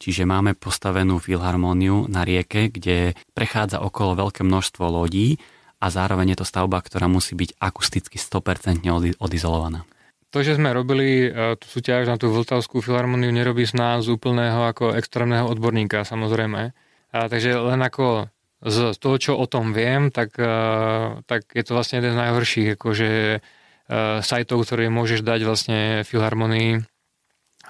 [0.00, 5.38] Čiže máme postavenú filharmóniu na rieke, kde prechádza okolo veľké množstvo lodí
[5.80, 9.84] a zároveň je to stavba, ktorá musí byť akusticky 100% odizolovaná.
[10.34, 14.66] To, že sme robili e, tú súťaž na tú Vltavskú filharmoniu, nerobí z nás úplného
[14.66, 16.74] ako extrémneho odborníka, samozrejme.
[17.14, 18.26] A, takže len ako
[18.64, 20.56] z toho, čo o tom viem, tak, e,
[21.30, 23.38] tak je to vlastne jeden z najhorších akože, e,
[24.18, 26.82] sajtov, ktoré môžeš dať vlastne filharmonii.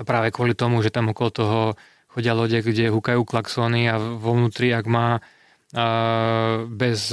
[0.01, 1.61] Práve kvôli tomu, že tam okolo toho
[2.09, 5.19] chodia lode, kde húkajú klaxóny a vo vnútri, ak má
[6.71, 7.11] bez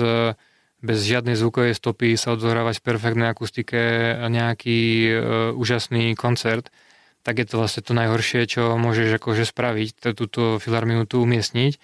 [0.81, 3.79] bez žiadnej zvukovej stopy sa odohrávať v perfektnej akustike
[4.27, 5.13] nejaký e,
[5.53, 6.73] úžasný koncert,
[7.21, 11.77] tak je to vlastne to najhoršie, čo môžeš akože spraviť, túto filharmoniu tu umiestniť.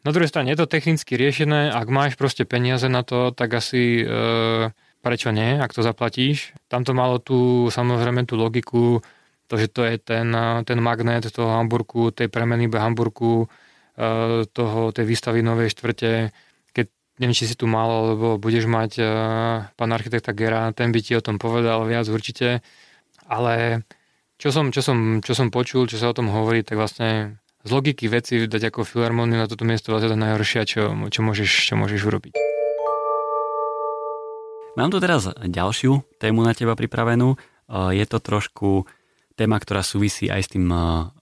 [0.00, 4.00] Na druhej strane je to technicky riešené, ak máš proste peniaze na to, tak asi
[4.00, 4.72] e,
[5.04, 6.56] prečo nie, ak to zaplatíš.
[6.72, 9.04] Tam to malo tú, samozrejme tú logiku,
[9.44, 10.32] to, že to je ten,
[10.64, 13.44] ten magnet toho Hamburgu, tej premeny Hamburgu,
[13.98, 16.32] e, toho, tej výstavy Novej štvrte,
[17.20, 21.12] neviem, či si tu mal, alebo budeš mať uh, pán architekta Gera, ten by ti
[21.12, 22.64] o tom povedal viac určite,
[23.28, 23.84] ale
[24.40, 27.70] čo som, čo, som, čo som počul, čo sa o tom hovorí, tak vlastne z
[27.70, 31.74] logiky veci dať ako filharmóniu na toto miesto vlastne to najhoršia, čo, čo, môžeš, čo
[31.76, 32.34] môžeš urobiť.
[34.78, 37.36] Mám tu teraz ďalšiu tému na teba pripravenú.
[37.68, 38.88] Je to trošku
[39.36, 40.66] téma, ktorá súvisí aj s tým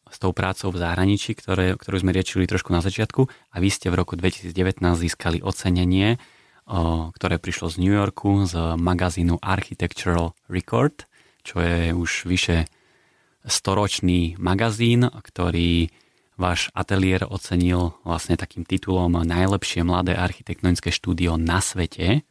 [0.09, 3.93] s tou prácou v zahraničí, ktoré, ktorú sme riečili trošku na začiatku a vy ste
[3.93, 6.16] v roku 2019 získali ocenenie,
[6.64, 11.05] o, ktoré prišlo z New Yorku z magazínu Architectural Record,
[11.45, 12.64] čo je už vyše
[13.45, 15.93] storočný magazín, ktorý
[16.39, 22.22] váš ateliér ocenil vlastne takým titulom Najlepšie mladé architektonické štúdio na svete.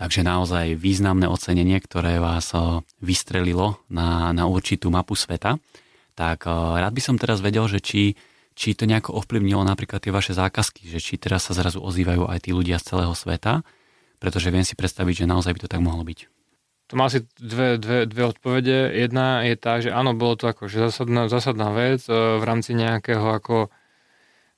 [0.00, 2.50] Takže naozaj významné ocenenie, ktoré vás
[3.04, 5.60] vystrelilo na, na určitú mapu sveta
[6.18, 6.52] tak eh,
[6.82, 8.18] rád by som teraz vedel, že či,
[8.58, 12.38] či to nejako ovplyvnilo napríklad tie vaše zákazky, že či teraz sa zrazu ozývajú aj
[12.42, 13.62] tí ľudia z celého sveta,
[14.18, 16.26] pretože viem si predstaviť, že naozaj by to tak mohlo byť.
[16.88, 18.96] To má asi dve, dve, dve odpovede.
[18.96, 22.72] Jedna je tá, že áno, bolo to ako že zásadná, zásadná vec eh, v rámci
[22.72, 23.68] nejakého ako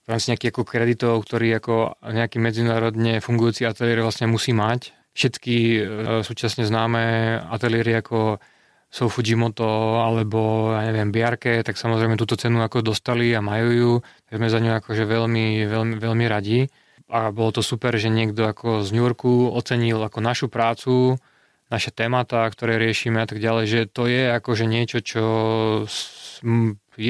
[0.05, 4.91] v rámci nejakých ako kreditov, ktorý ako nejaký medzinárodne fungujúci ateliér vlastne musí mať.
[5.15, 5.81] Všetky e,
[6.27, 8.43] súčasne známe ateliéry ako
[8.91, 13.93] sú Fujimoto alebo, ja neviem, Biarke, tak samozrejme túto cenu ako dostali a majú ju,
[14.27, 16.67] sme za ňu akože veľmi, veľmi, veľmi radi.
[17.11, 21.19] A bolo to super, že niekto ako z New Yorku ocenil ako našu prácu,
[21.71, 25.23] naše témata, ktoré riešime a tak ďalej, že to je akože niečo, čo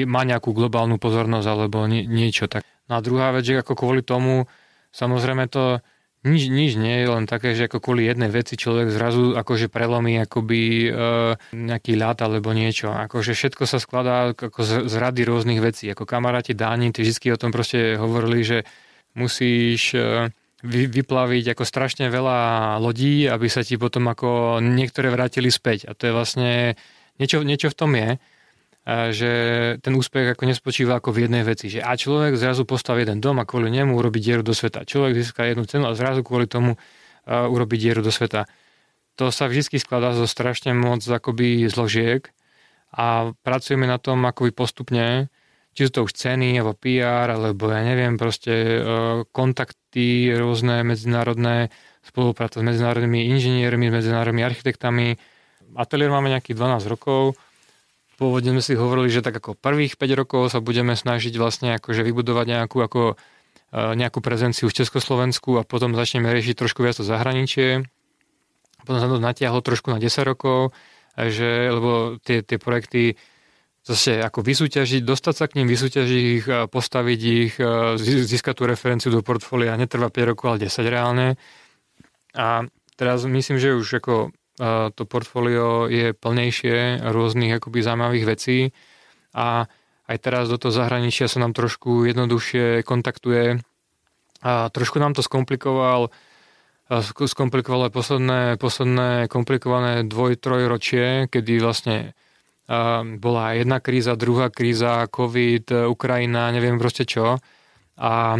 [0.05, 2.45] má nejakú globálnu pozornosť alebo niečo.
[2.45, 2.61] Tak.
[2.87, 4.45] No a druhá vec, že ako kvôli tomu,
[4.93, 5.81] samozrejme to
[6.21, 10.21] nič, nič nie je len také, že ako kvôli jednej veci človek zrazu akože prelomí
[10.21, 10.89] akoby e,
[11.49, 12.93] nejaký ľad alebo niečo.
[12.93, 15.89] Akože všetko sa skladá ako z, z rady rôznych vecí.
[15.89, 18.57] Ako kamaráti Dáni, ty vždy o tom proste hovorili, že
[19.17, 20.29] musíš e,
[20.65, 25.89] vy, vyplaviť ako strašne veľa lodí, aby sa ti potom ako niektoré vrátili späť.
[25.89, 26.51] A to je vlastne
[27.17, 28.21] niečo, niečo v tom je
[29.13, 29.31] že
[29.85, 31.69] ten úspech ako nespočíva ako v jednej veci.
[31.69, 34.89] Že a človek zrazu postaví jeden dom a kvôli nemu urobí dieru do sveta.
[34.89, 38.49] Človek získa jednu cenu a zrazu kvôli tomu uh, urobí dieru do sveta.
[39.21, 42.25] To sa vždy skladá zo strašne moc akoby zložiek
[42.89, 45.29] a pracujeme na tom akoby postupne,
[45.71, 51.71] či sú to už ceny, alebo PR, alebo ja neviem, proste uh, kontakty rôzne medzinárodné,
[52.03, 55.15] spolupráca s medzinárodnými inžiniermi, s medzinárodnými architektami.
[55.77, 57.39] Ateliér máme nejakých 12 rokov,
[58.21, 62.05] pôvodne sme si hovorili, že tak ako prvých 5 rokov sa budeme snažiť vlastne akože
[62.05, 63.01] vybudovať nejakú, ako,
[63.73, 67.87] e, nejakú prezenciu v Československu a potom začneme riešiť trošku viac to zahraničie.
[68.85, 70.73] Potom sa to natiahlo trošku na 10 rokov,
[71.17, 73.17] že, lebo tie, tie projekty
[73.81, 79.09] zase ako vysúťažiť, dostať sa k ním, vysúťažiť ich, postaviť ich, e, získať tú referenciu
[79.09, 81.27] do portfólia netrvá 5 rokov, ale 10 reálne.
[82.37, 82.65] A
[82.95, 84.31] teraz myslím, že už ako
[84.93, 88.59] to portfólio je plnejšie rôznych akoby zaujímavých vecí
[89.33, 89.65] a
[90.05, 93.63] aj teraz do toho zahraničia sa nám trošku jednoduchšie kontaktuje
[94.43, 96.13] a trošku nám to skomplikoval
[97.07, 102.11] skomplikovalo posledné, posledné komplikované dvoj, troj ročie, kedy vlastne
[103.19, 107.35] bola jedna kríza, druhá kríza, COVID, Ukrajina, neviem proste čo.
[107.99, 108.39] A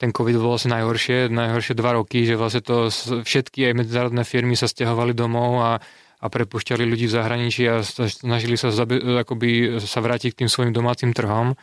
[0.00, 2.88] ten COVID bol vlastne najhoršie, najhoršie dva roky, že vlastne to
[3.24, 5.72] všetky aj medzinárodné firmy sa stiahovali domov a,
[6.20, 10.72] a prepušťali ľudí v zahraničí a snažili sa zabe, akoby sa vrátiť k tým svojim
[10.72, 11.56] domácim trhom.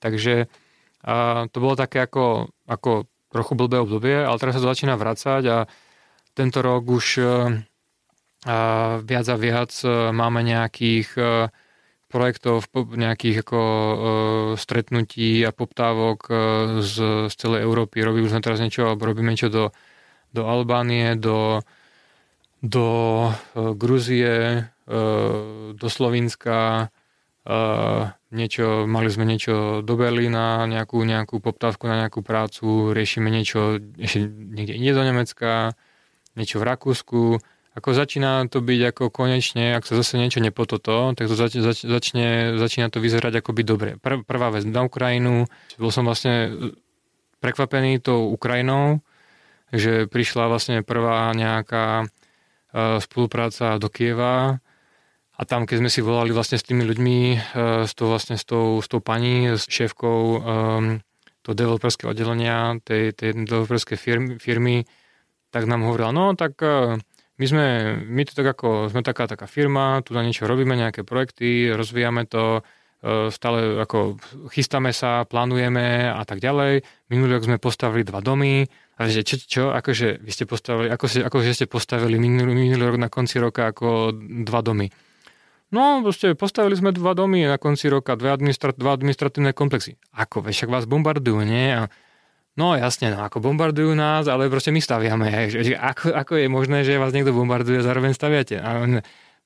[0.00, 0.48] Takže
[1.06, 5.42] a to bolo také ako, ako trochu blbé obdobie, ale teraz sa to začína vrácať
[5.46, 5.58] a
[6.34, 7.06] tento rok už
[9.02, 9.74] viac a viac
[10.14, 11.08] máme nejakých
[12.06, 13.96] projektov, nejakých ako uh,
[14.54, 16.30] stretnutí a poptávok
[16.78, 16.94] z,
[17.26, 18.06] z celej Európy.
[18.06, 19.64] Robíme sme teraz niečo, alebo robíme niečo do,
[20.30, 21.66] do Albánie, do,
[22.62, 22.86] do
[23.74, 24.70] Gruzie,
[25.74, 26.88] do Slovenska,
[28.30, 34.26] niečo, mali sme niečo do Berlína, nejakú, nejakú poptávku na nejakú prácu, riešime niečo ešte
[34.30, 35.74] niekde inde do Nemecka,
[36.38, 37.22] niečo v Rakúsku,
[37.76, 41.84] ako začína to byť ako konečne, ak sa zase niečo nepototo, tak to zač, zač,
[41.84, 43.90] začne, začína to vyzerať akoby dobre.
[44.00, 45.44] Pr, prvá vec na Ukrajinu,
[45.76, 46.56] bol som vlastne
[47.44, 49.04] prekvapený tou Ukrajinou,
[49.76, 52.08] že prišla vlastne prvá nejaká
[53.04, 54.56] spolupráca do Kieva
[55.36, 57.18] a tam, keď sme si volali vlastne s tými ľuďmi,
[57.84, 60.40] s tou, vlastne s tou, s tou pani, s šéfkou um,
[61.44, 64.88] toho developerského oddelenia tej, tej developerskej firmy, firmy,
[65.52, 66.56] tak nám hovorila, no tak
[67.36, 67.66] my sme,
[68.04, 72.24] my to tak ako, sme taká taká firma, tu na niečo robíme, nejaké projekty, rozvíjame
[72.24, 72.64] to,
[73.06, 74.16] E, stále ako
[74.48, 76.80] chystáme sa, plánujeme a tak ďalej.
[77.12, 78.64] Minulý rok sme postavili dva domy
[78.96, 82.56] a že čo, čo, akože vy ste postavili, ako, si, ako že ste postavili minulý,
[82.56, 84.16] minulý rok na konci roka ako
[84.48, 84.88] dva domy.
[85.70, 89.98] No, proste postavili sme dva domy na konci roka, dve administrat, dva administratívne komplexy.
[90.16, 91.76] Ako, však vás bombardujú, nie?
[91.76, 91.92] A,
[92.56, 95.48] no jasne, no ako bombardujú nás, ale proste my staviame.
[95.52, 98.60] Že, ako, ako je možné, že vás niekto bombarduje a zároveň staviate?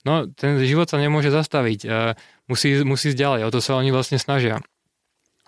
[0.00, 1.80] No, ten život sa nemôže zastaviť.
[1.84, 2.16] A,
[2.48, 4.62] musí, musí ísť ďalej, o to sa oni vlastne snažia.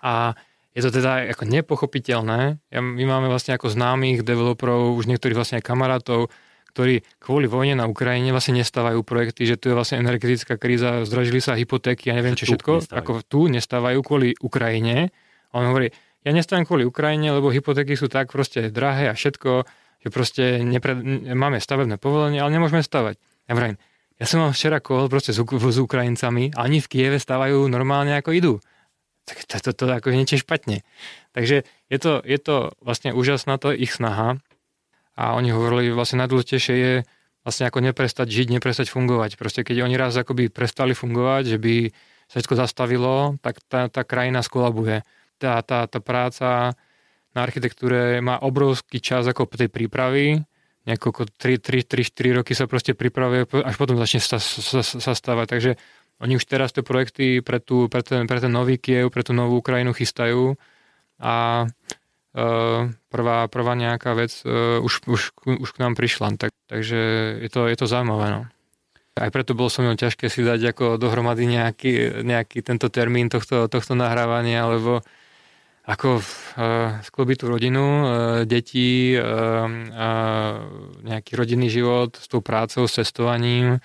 [0.03, 0.37] A
[0.73, 2.57] je to teda ako nepochopiteľné.
[2.73, 6.33] Ja, my máme vlastne ako známych developerov, už niektorých vlastne aj kamarátov,
[6.73, 11.37] ktorí kvôli vojne na Ukrajine vlastne nestávajú projekty, že tu je vlastne energetická kríza, zdražili
[11.37, 12.97] sa hypotéky ja neviem čo všetko, nestávajú.
[12.97, 15.13] ako tu nestávajú kvôli Ukrajine.
[15.53, 15.93] A on hovorí,
[16.23, 19.67] ja nestávam kvôli Ukrajine, lebo hypotéky sú tak proste drahé a všetko,
[20.03, 20.99] že proste nepred,
[21.31, 23.19] máme stavebné povolenie, ale nemôžeme stavať.
[23.47, 23.75] Ja hovorím,
[24.19, 28.15] ja som mal včera kol proste s, s Ukrajincami a oni v Kieve stávajú normálne
[28.15, 28.53] ako idú.
[29.23, 30.83] Tak to, to, to ako niečo špatne.
[31.31, 34.39] Takže je to, je to vlastne úžasná to ich snaha
[35.15, 36.93] a oni hovorili, vlastne najdôležitejšie je
[37.43, 39.35] vlastne ako neprestať žiť, neprestať fungovať.
[39.35, 41.75] Proste keď oni raz akoby prestali fungovať, že by
[42.31, 45.03] sa všetko zastavilo, tak tá, tá krajina skolabuje.
[45.41, 46.77] Tá, tá, tá práca
[47.33, 50.39] na architektúre má obrovský čas ako tej prípravy,
[50.85, 55.47] niekoľko 3-4 roky sa proste pripravuje, až potom začne sa, sa, sa stávať.
[55.49, 55.71] Takže
[56.21, 59.33] oni už teraz tie projekty pre, tú, pre, ten, pre ten nový Kiev, pre tú
[59.33, 60.53] novú Ukrajinu chystajú
[61.23, 61.65] a
[62.35, 62.45] e,
[63.09, 66.35] prvá, prvá nejaká vec e, už, už, už k nám prišla.
[66.37, 66.99] Tak, takže
[67.41, 68.27] je to, je to zaujímavé.
[68.29, 68.41] No.
[69.13, 73.69] Aj preto bolo so mnou ťažké si dať ako dohromady nejaký, nejaký tento termín tohto,
[73.69, 75.05] tohto nahrávania, lebo
[75.83, 78.03] ako uh, sklobiť tú rodinu, uh,
[78.47, 80.55] deti, uh, uh,
[81.03, 83.83] nejaký rodinný život s tou prácou, s cestovaním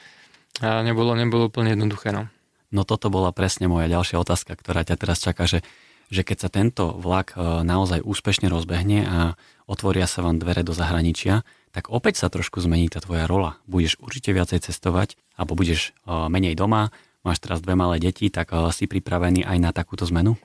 [0.63, 2.15] uh, nebolo, nebolo úplne jednoduché.
[2.15, 2.31] No.
[2.71, 5.67] no toto bola presne moja ďalšia otázka, ktorá ťa teraz čaká, že,
[6.07, 9.19] že keď sa tento vlak uh, naozaj úspešne rozbehne a
[9.67, 11.43] otvoria sa vám dvere do zahraničia,
[11.75, 13.59] tak opäť sa trošku zmení tá tvoja rola.
[13.67, 16.95] Budeš určite viacej cestovať, alebo budeš uh, menej doma,
[17.27, 20.39] máš teraz dve malé deti, tak uh, si pripravený aj na takúto zmenu?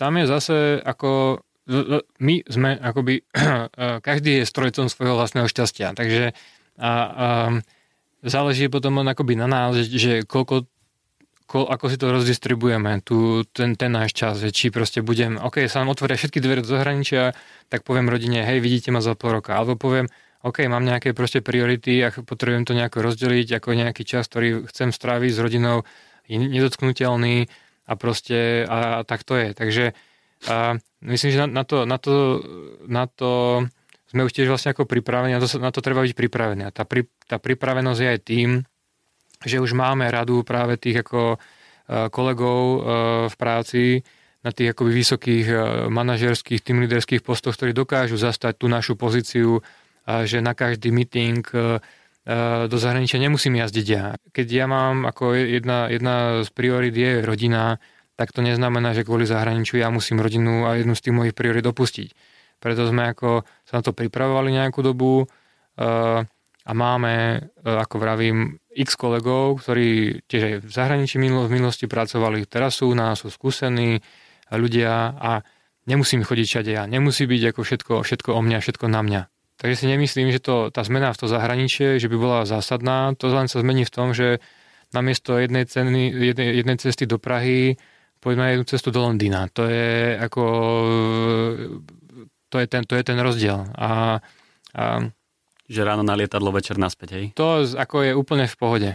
[0.00, 1.44] Tam je zase ako
[2.18, 3.22] my sme akoby,
[4.08, 6.32] každý je strojcom svojho vlastného šťastia, takže
[6.80, 6.92] a, a,
[8.24, 10.66] záleží potom akoby na nás, že, koľko,
[11.46, 15.68] ko, ako si to rozdistribujeme, tu, ten, ten náš čas, že či proste budem, ok,
[15.70, 17.36] sa nám otvoria všetky dvere do zahraničia,
[17.70, 21.44] tak poviem rodine, hej, vidíte ma za pol roka, alebo poviem, OK, mám nejaké proste
[21.44, 25.84] priority a potrebujem to nejako rozdeliť ako nejaký čas, ktorý chcem stráviť s rodinou,
[26.24, 27.52] je nedotknutelný,
[27.90, 29.50] a proste a, a tak to je.
[29.50, 29.84] Takže
[30.46, 32.14] a myslím, že na, na, to, na, to,
[32.86, 33.60] na to
[34.08, 36.62] sme už tiež vlastne ako pripravení, na to, na to treba byť pripravený.
[36.64, 38.50] A tá, pri, tá pripravenosť je aj tým,
[39.44, 41.36] že už máme radu práve tých ako
[41.90, 42.62] kolegov
[43.26, 44.06] v práci
[44.40, 45.46] na tých akoby vysokých
[45.90, 49.60] manažerských, tým líderských postoch, ktorí dokážu zastať tú našu pozíciu,
[50.06, 51.44] že na každý meeting
[52.26, 54.14] do zahraničia nemusím jazdiť ja.
[54.36, 57.80] Keď ja mám ako jedna, jedna z priorit je rodina,
[58.20, 61.64] tak to neznamená, že kvôli zahraničiu ja musím rodinu a jednu z tých mojich priorit
[61.64, 62.12] opustiť.
[62.60, 65.24] Preto sme ako sa na to pripravovali nejakú dobu
[66.60, 72.84] a máme, ako vravím, x kolegov, ktorí tiež aj v zahraničí v minulosti pracovali, teraz
[72.84, 74.04] sú u nás, sú skúsení
[74.52, 75.40] ľudia a
[75.88, 76.84] nemusím chodiť všade ja.
[76.84, 79.22] Nemusí byť ako všetko, všetko o mňa, všetko na mňa.
[79.60, 83.12] Takže si nemyslím, že to, tá zmena v to zahraničie, že by bola zásadná.
[83.20, 84.40] To len sa zmení v tom, že
[84.96, 87.76] namiesto jednej, ceny, jednej, jednej cesty do Prahy
[88.24, 89.52] poďme jednu cestu do Londýna.
[89.52, 90.42] To je ako
[92.48, 93.68] to je ten, to je ten rozdiel.
[93.76, 94.18] A,
[94.72, 94.84] a
[95.70, 97.24] že ráno na lietadlo, večer naspäť, hej?
[97.36, 98.90] To ako je úplne v pohode.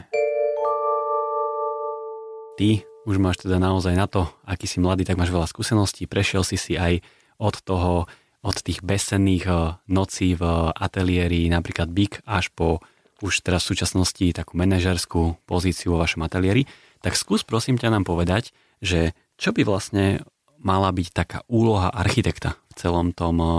[2.59, 2.69] Ty
[3.05, 6.57] už máš teda naozaj na to, aký si mladý, tak máš veľa skúseností, prešiel si
[6.57, 6.99] si aj
[7.37, 8.09] od toho
[8.45, 9.57] od tých besenných eh,
[9.89, 12.85] nocí v ateliéri, napríklad BIK, až po
[13.25, 16.69] už teraz v súčasnosti takú manažerskú pozíciu vo vašom ateliéri,
[16.99, 18.51] tak skús prosím ťa nám povedať,
[18.83, 20.21] že čo by vlastne
[20.59, 23.53] mala byť taká úloha architekta v celom tom eh,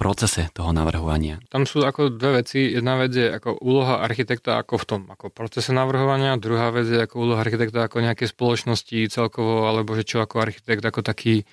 [0.00, 1.44] procese toho navrhovania?
[1.52, 2.72] Tam sú ako dve veci.
[2.72, 7.04] Jedna vec je ako úloha architekta ako v tom ako procese navrhovania, druhá vec je
[7.04, 11.44] ako úloha architekta ako nejaké spoločnosti celkovo, alebo že čo ako architekt ako taký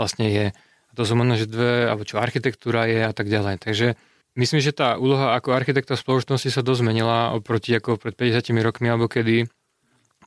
[0.00, 0.46] vlastne je.
[0.92, 3.64] To možno, že dve, alebo čo architektúra je a tak ďalej.
[3.64, 3.96] Takže
[4.36, 8.92] myslím, že tá úloha ako architekta spoločnosti sa dosť zmenila oproti ako pred 50 rokmi,
[8.92, 9.48] alebo kedy,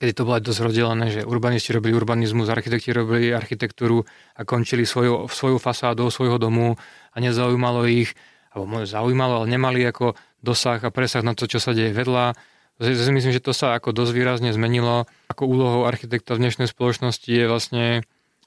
[0.01, 5.29] kedy to bolo dosť rozdelené, že urbanisti robili urbanizmus, architekti robili architektúru a končili svoju,
[5.29, 6.81] svoju fasádou svojho domu
[7.13, 8.17] a nezaujímalo ich,
[8.49, 12.33] alebo zaujímalo, ale nemali ako dosah a presah na to, čo sa deje vedľa.
[12.81, 15.05] Myslím, že to sa ako dosť výrazne zmenilo.
[15.29, 17.85] Ako úlohou architekta v dnešnej spoločnosti je vlastne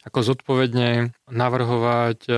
[0.08, 2.32] ako zodpovedne navrhovať e,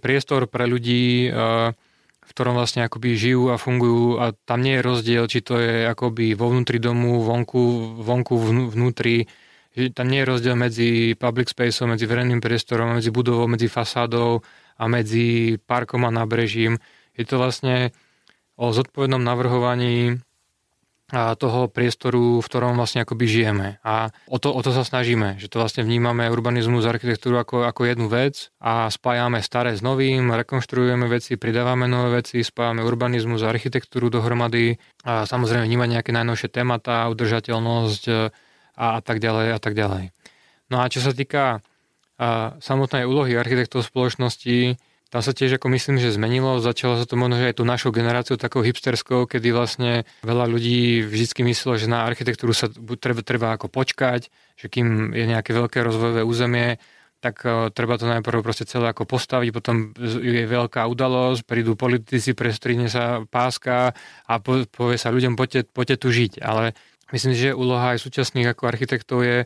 [0.00, 1.76] priestor pre ľudí, e,
[2.22, 5.84] v ktorom vlastne akoby žijú a fungujú a tam nie je rozdiel, či to je
[5.84, 8.34] akoby vo vnútri domu, vonku, vonku
[8.72, 9.28] vnútri,
[9.72, 14.44] tam nie je rozdiel medzi public spaceom, medzi verejným priestorom, medzi budovou, medzi fasádou
[14.76, 16.76] a medzi parkom a nábrežím.
[17.16, 17.92] Je to vlastne
[18.60, 20.20] o zodpovednom navrhovaní
[21.12, 23.68] toho priestoru, v ktorom vlastne akoby žijeme.
[23.84, 27.84] A o to, o to sa snažíme, že to vlastne vnímame urbanizmus, architektúru ako, ako
[27.84, 33.52] jednu vec a spájame staré s novým, rekonštruujeme veci, pridávame nové veci, spájame urbanizmus a
[33.52, 39.76] architektúru dohromady a samozrejme vnímať nejaké najnovšie témata, udržateľnosť a, a tak ďalej a tak
[39.76, 40.16] ďalej.
[40.72, 41.60] No a čo sa týka
[42.16, 44.80] a, samotnej úlohy architektov spoločnosti,
[45.12, 46.56] tam sa tiež ako myslím, že zmenilo.
[46.56, 51.04] Začalo sa to možno, že aj tú našou generáciu takou hipsterskou, kedy vlastne veľa ľudí
[51.04, 55.84] vždy myslelo, že na architektúru sa treba, treba ako počkať, že kým je nejaké veľké
[55.84, 56.80] rozvojové územie,
[57.20, 62.32] tak uh, treba to najprv proste celé ako postaviť, potom je veľká udalosť, prídu politici,
[62.32, 63.92] prestrihne sa páska
[64.24, 66.40] a po, povie sa ľuďom, poďte, poďte tu žiť.
[66.40, 66.72] Ale
[67.12, 69.44] myslím, že úloha aj súčasných ako architektov je,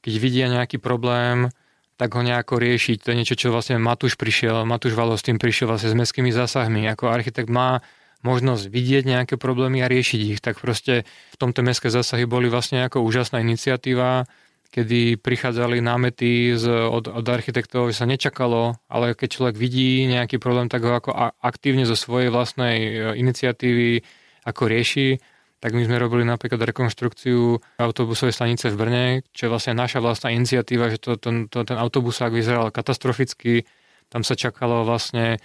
[0.00, 1.52] keď vidia nejaký problém,
[1.96, 3.04] tak ho nejako riešiť.
[3.04, 6.32] To je niečo, čo vlastne Matúš prišiel, Matúš Valo s tým prišiel vlastne s mestskými
[6.32, 6.88] zásahmi.
[6.90, 7.84] Ako architekt má
[8.22, 10.40] možnosť vidieť nejaké problémy a riešiť ich.
[10.40, 14.30] Tak proste v tomto mestské zásahy boli vlastne ako úžasná iniciatíva,
[14.72, 20.40] kedy prichádzali námety z, od, od architektov, že sa nečakalo, ale keď človek vidí nejaký
[20.40, 21.12] problém, tak ho ako
[21.44, 22.90] aktívne zo svojej vlastnej e,
[23.20, 24.00] iniciatívy
[24.48, 25.20] ako rieši
[25.62, 30.34] tak my sme robili napríklad rekonštrukciu autobusovej stanice v Brne, čo je vlastne naša vlastná
[30.34, 33.62] iniciatíva, že to, to, to, ten autobusák vyzeral katastroficky.
[34.10, 35.38] Tam sa čakalo vlastne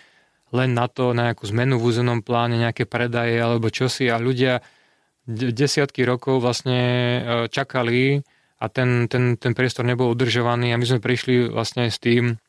[0.50, 4.66] len na to, na nejakú zmenu v územnom pláne, nejaké predaje alebo čosi a ľudia
[5.30, 7.20] desiatky rokov vlastne e,
[7.54, 8.26] čakali
[8.58, 12.42] a ten, ten, ten priestor nebol udržovaný a my sme prišli vlastne s tým,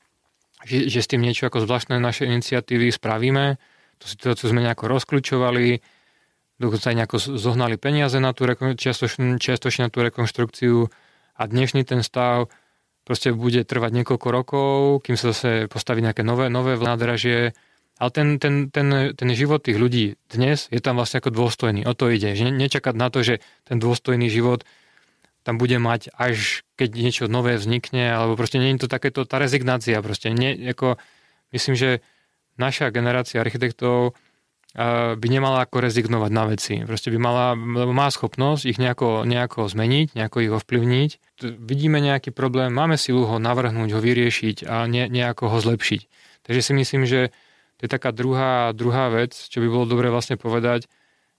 [0.64, 3.60] že, že s tým niečo ako zvláštne naše iniciatívy spravíme.
[4.00, 5.97] To situáciu sme nejako rozkľúčovali,
[6.58, 10.90] dokonca aj nejako zohnali peniaze na tú čiastočne, čiastočne na tú rekonštrukciu
[11.38, 12.50] a dnešný ten stav
[13.06, 17.56] proste bude trvať niekoľko rokov, kým sa zase postaví nejaké nové, nové nádražie.
[17.98, 21.88] Ale ten, ten, ten, ten život tých ľudí dnes je tam vlastne ako dôstojný.
[21.88, 22.36] O to ide.
[22.36, 24.62] Že nečakať na to, že ten dôstojný život
[25.42, 29.40] tam bude mať až keď niečo nové vznikne, alebo proste nie je to takéto, tá
[29.40, 30.30] rezignácia proste.
[30.30, 31.00] Nie, ako,
[31.56, 32.04] myslím, že
[32.60, 34.14] naša generácia architektov
[34.76, 36.74] by nemala ako rezignovať na veci.
[36.84, 37.46] Proste by mala,
[37.88, 41.10] má schopnosť ich nejako, nejako zmeniť, nejako ich ovplyvniť.
[41.58, 46.00] Vidíme nejaký problém, máme silu ho navrhnúť, ho vyriešiť a ne, nejako ho zlepšiť.
[46.44, 47.32] Takže si myslím, že
[47.80, 50.90] to je taká druhá, druhá vec, čo by bolo dobre vlastne povedať,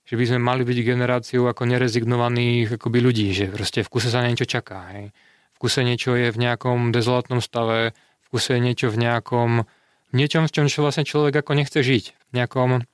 [0.10, 4.26] že by sme mali byť generáciou ako nerezignovaných akoby ľudí, že proste v kuse sa
[4.26, 4.90] niečo čaká.
[4.98, 5.14] Hej.
[5.54, 9.70] V kuse niečo je v nejakom dezolátnom stave, v kuse je niečo v nejakom
[10.18, 12.04] niečom, v čom čo vlastne človek ako nechce žiť.
[12.32, 12.90] V nejakom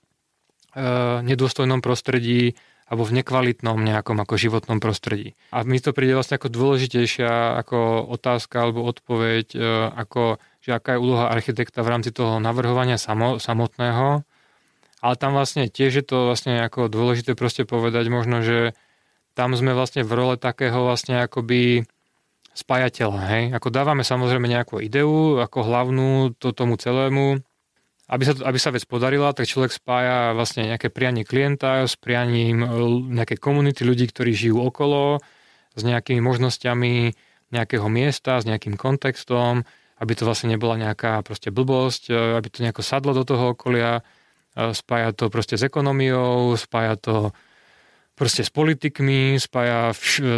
[1.23, 5.33] nedôstojnom prostredí alebo v nekvalitnom nejakom ako životnom prostredí.
[5.49, 10.97] A mi to príde vlastne ako dôležitejšia ako otázka alebo odpoveď, eh, ako, že aká
[10.97, 14.21] je úloha architekta v rámci toho navrhovania samo, samotného.
[15.01, 18.77] Ale tam vlastne tiež je to vlastne ako dôležité proste povedať možno, že
[19.37, 21.85] tam sme vlastne v role takého vlastne akoby
[22.55, 23.43] spájateľa, hej?
[23.51, 26.09] Ako dávame samozrejme nejakú ideu, ako hlavnú
[26.39, 27.43] to tomu celému,
[28.05, 32.61] aby sa, aby sa vec podarila, tak človek spája vlastne nejaké prianie klienta s prianím
[32.61, 32.67] e,
[33.17, 35.17] nejaké komunity ľudí, ktorí žijú okolo,
[35.75, 36.93] s nejakými možnosťami
[37.49, 39.65] nejakého miesta, s nejakým kontextom,
[39.97, 44.05] aby to vlastne nebola nejaká proste blbosť, e, aby to nejako sadlo do toho okolia,
[44.53, 47.33] e, spája to proste s ekonomiou, spája to
[48.13, 49.91] proste s politikmi, spája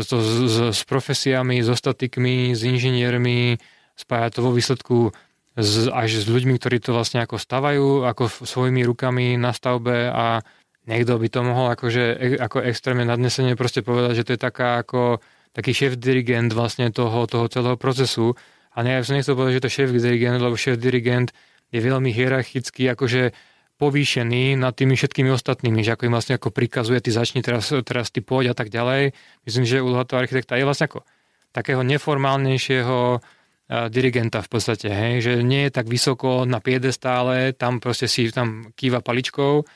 [0.08, 3.60] to s, s, s profesiami, s ostatikmi, s inžiniermi,
[4.00, 5.12] spája to vo výsledku
[5.58, 10.46] s, až s ľuďmi, ktorí to vlastne ako stavajú, ako svojimi rukami na stavbe a
[10.86, 14.86] niekto by to mohol akože, e, ako extrémne nadnesenie proste povedať, že to je taká
[14.86, 15.18] ako
[15.58, 18.38] taký šéf-dirigent vlastne toho, toho celého procesu.
[18.78, 21.34] A ne, ja som nechcel povedať, že to šéf-dirigent, lebo šéf-dirigent
[21.74, 23.34] je veľmi hierarchický, akože
[23.82, 28.10] povýšený nad tými všetkými ostatnými, že ako im vlastne ako prikazuje, ty začni teraz, teraz
[28.14, 29.14] ty poď a tak ďalej.
[29.46, 31.06] Myslím, že úloha toho architekta je vlastne ako
[31.54, 33.22] takého neformálnejšieho
[33.68, 38.72] dirigenta v podstate, hej, že nie je tak vysoko na piedestále, tam proste si tam
[38.72, 39.68] kýva paličkou,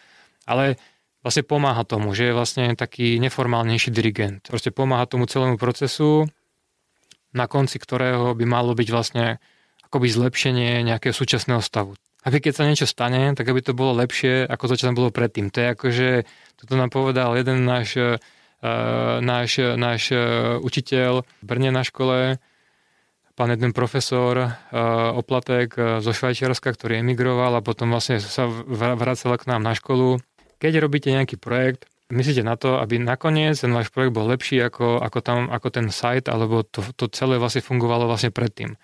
[0.47, 0.79] ale
[1.19, 4.47] vlastne pomáha tomu, že je vlastne taký neformálnejší dirigent.
[4.47, 6.31] Proste pomáha tomu celému procesu,
[7.35, 9.43] na konci ktorého by malo byť vlastne
[9.87, 11.99] akoby zlepšenie nejakého súčasného stavu.
[12.23, 15.11] Aby keď sa niečo stane, tak aby to bolo lepšie, ako to, čo tam bolo
[15.11, 15.51] predtým.
[15.51, 16.09] To je akože,
[16.63, 18.15] toto nám povedal jeden náš, uh,
[19.19, 22.37] náš, náš uh, učiteľ v Brne na škole,
[23.41, 24.53] pán jeden profesor uh,
[25.17, 30.21] Oplatek uh, zo Švajčiarska, ktorý emigroval a potom vlastne sa vracal k nám na školu.
[30.61, 35.01] Keď robíte nejaký projekt, myslíte na to, aby nakoniec ten váš projekt bol lepší ako,
[35.01, 38.77] ako, tam, ako ten site, alebo to, to celé vlastne fungovalo vlastne predtým.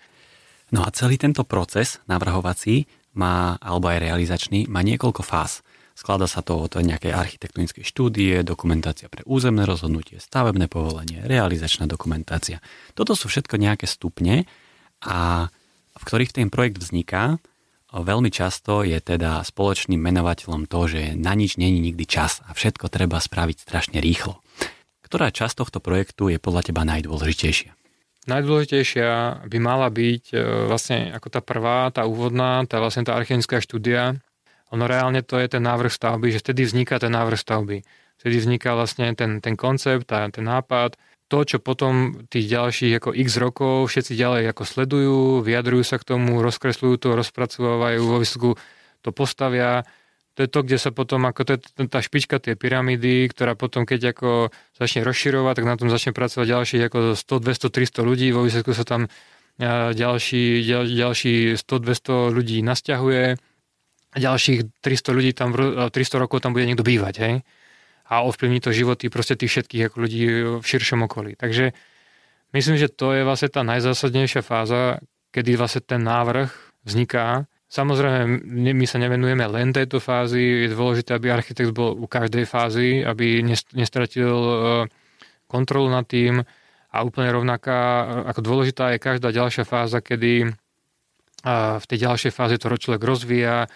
[0.73, 5.61] No a celý tento proces navrhovací má, alebo aj realizačný, má niekoľko fáz.
[5.97, 12.61] Sklada sa to od nejakej architektonickej štúdie, dokumentácia pre územné rozhodnutie, stavebné povolenie, realizačná dokumentácia.
[12.93, 14.45] Toto sú všetko nejaké stupne,
[15.01, 15.49] a
[15.97, 17.41] v ktorých ten projekt vzniká
[17.87, 22.91] Veľmi často je teda spoločným menovateľom to, že na nič není nikdy čas a všetko
[22.91, 24.43] treba spraviť strašne rýchlo.
[25.07, 27.71] Ktorá časť tohto projektu je podľa teba najdôležitejšia?
[28.27, 30.37] Najdôležitejšia by mala byť e,
[30.67, 34.19] vlastne ako tá prvá, tá úvodná, tá vlastne tá archeologická štúdia.
[34.75, 37.83] Ono reálne to je ten návrh stavby, že vtedy vzniká ten návrh stavby.
[38.17, 40.97] Vtedy vzniká vlastne ten, ten koncept, a ten nápad,
[41.27, 46.07] to, čo potom tých ďalších ako x rokov všetci ďalej ako sledujú, vyjadrujú sa k
[46.15, 48.51] tomu, rozkresľujú to, rozpracovávajú, vo výsledku
[49.03, 49.83] to postavia.
[50.39, 51.59] To je to, kde sa potom, ako to je
[51.89, 56.47] tá špička tej pyramídy, ktorá potom, keď ako začne rozširovať, tak na tom začne pracovať
[56.47, 59.11] ďalších ako 100, 200, 300 ľudí, vo výsledku sa tam
[59.59, 63.23] ďalší, ďal, ďalší 100, 200 ľudí nasťahuje,
[64.17, 67.35] a ďalších 300 ľudí tam, 300 rokov tam bude niekto bývať, hej
[68.07, 70.23] a ovplyvní to životy proste tých všetkých ako ľudí
[70.59, 71.35] v širšom okolí.
[71.35, 71.75] Takže
[72.55, 75.03] myslím, že to je vlastne tá najzásadnejšia fáza,
[75.35, 76.47] kedy vlastne ten návrh
[76.87, 77.43] vzniká.
[77.67, 83.03] Samozrejme, my sa nevenujeme len tejto fázi, je dôležité, aby architekt bol u každej fázy,
[83.03, 83.43] aby
[83.75, 84.55] nestratil e,
[85.51, 86.39] kontrolu nad tým
[86.87, 90.47] a úplne rovnaká, ako dôležitá je každá ďalšia fáza, kedy
[91.77, 93.67] v tej ďalšej fáze to človek rozvíja,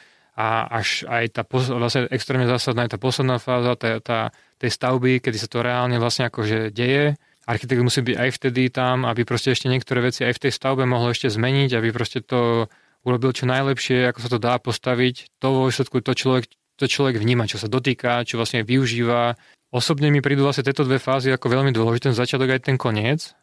[0.41, 4.19] a až aj tá vlastne extrémne zásadná je tá posledná fáza tá, tá,
[4.57, 7.13] tej stavby, kedy sa to reálne vlastne akože deje.
[7.45, 10.81] Architekt musí byť aj vtedy tam, aby proste ešte niektoré veci aj v tej stavbe
[10.89, 12.65] mohol ešte zmeniť, aby proste to
[13.05, 15.29] urobil čo najlepšie, ako sa to dá postaviť.
[15.41, 19.37] To vo výsledku to človek, to človek vníma, čo sa dotýka, čo vlastne využíva.
[19.69, 23.37] Osobne mi prídu vlastne tieto dve fázy ako veľmi dôležité, ten začiatok aj ten koniec,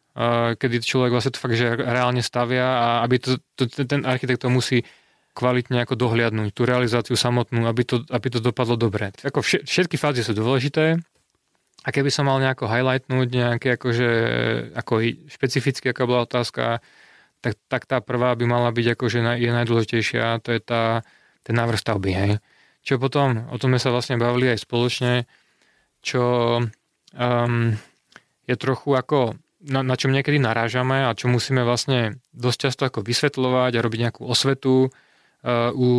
[0.59, 4.51] kedy človek vlastne to fakt, že reálne stavia a aby to, to, ten architekt to
[4.51, 4.83] musí
[5.39, 9.15] kvalitne ako dohliadnúť tú realizáciu samotnú, aby to, aby to dopadlo dobre.
[9.23, 10.99] Ako všetky fázy sú dôležité
[11.87, 14.11] a keby som mal nejako highlightnúť nejaké akože,
[14.75, 14.93] ako
[15.31, 16.83] špecificky, aká bola otázka,
[17.39, 21.07] tak, tak tá prvá by mala byť akože je najdôležitejšia, to je tá,
[21.47, 22.11] ten návrh stavby.
[22.11, 22.33] Hej.
[22.83, 25.31] Čo potom, o tom sme sa vlastne bavili aj spoločne,
[26.03, 26.25] čo
[27.15, 27.55] um,
[28.43, 33.03] je trochu ako na, na čom niekedy narážame a čo musíme vlastne dosť často ako
[33.03, 34.95] vysvetľovať a robiť nejakú osvetu,
[35.73, 35.91] u,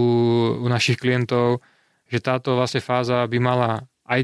[0.61, 1.65] u našich klientov,
[2.09, 3.71] že táto vlastne fáza by mala
[4.09, 4.21] aj,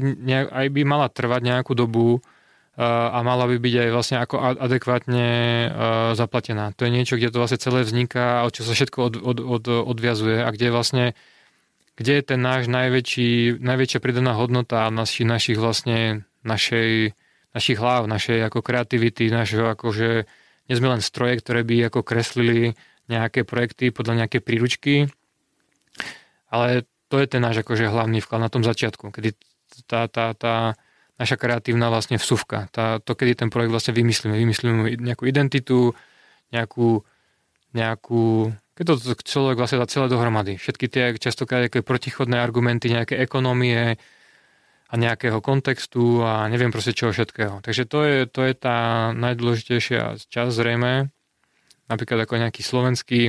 [0.50, 2.18] aj by mala trvať nejakú dobu
[2.76, 5.28] a mala by byť aj vlastne ako adekvátne
[6.12, 6.76] zaplatená.
[6.76, 9.64] To je niečo, kde to vlastne celé vzniká a čo sa všetko od, od, od,
[9.96, 11.04] odviazuje a kde vlastne
[11.96, 17.16] kde je ten náš najväčší, najväčšia pridaná hodnota našich, našich vlastne našej,
[17.56, 20.28] našich hlav, našej ako kreativity, našeho akože
[20.68, 22.76] nie sme len stroje, ktoré by ako kreslili
[23.06, 25.10] nejaké projekty podľa nejaké príručky,
[26.50, 29.38] ale to je ten náš akože hlavný vklad na tom začiatku, kedy
[29.86, 30.74] tá, tá, tá
[31.16, 35.96] naša kreatívna vlastne vsuvka, tá, to, kedy ten projekt vlastne vymyslíme, vymyslíme nejakú identitu,
[36.50, 37.02] nejakú,
[37.72, 38.94] nejakú keď to
[39.24, 40.60] človek vlastne dá celé dohromady.
[40.60, 43.96] Všetky tie častokrát nejaké protichodné argumenty, nejaké ekonomie
[44.86, 47.64] a nejakého kontextu a neviem proste čoho všetkého.
[47.64, 51.08] Takže to je, to je tá najdôležitejšia časť zrejme
[51.90, 53.20] napríklad ako nejaký slovenský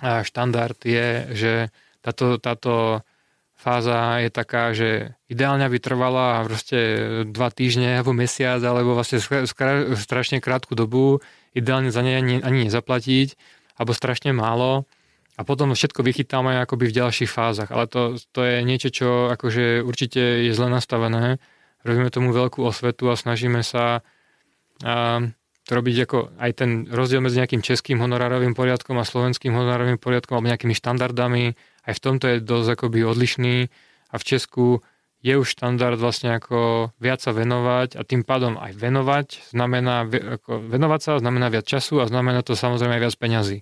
[0.00, 1.52] štandard je, že
[2.00, 3.04] táto, táto
[3.52, 6.78] fáza je taká, že ideálne by trvala proste
[7.28, 9.20] dva týždne alebo mesiac, alebo vlastne
[10.00, 11.20] strašne krátku dobu,
[11.52, 13.36] ideálne za ne ani, ani nezaplatiť,
[13.76, 14.88] alebo strašne málo
[15.36, 17.72] a potom všetko vychytáme akoby v ďalších fázach.
[17.72, 21.40] Ale to, to je niečo, čo akože určite je zle nastavené.
[21.80, 24.04] Robíme tomu veľkú osvetu a snažíme sa
[24.84, 25.24] a,
[25.70, 30.50] robiť ako aj ten rozdiel medzi nejakým českým honorárovým poriadkom a slovenským honorárovým poriadkom alebo
[30.50, 31.54] nejakými štandardami,
[31.86, 33.56] aj v tomto je dosť akoby odlišný
[34.10, 34.82] a v Česku
[35.20, 40.64] je už štandard vlastne ako viac sa venovať a tým pádom aj venovať znamená, ako
[40.64, 43.58] venovať sa znamená viac času a znamená to samozrejme aj viac peňazí.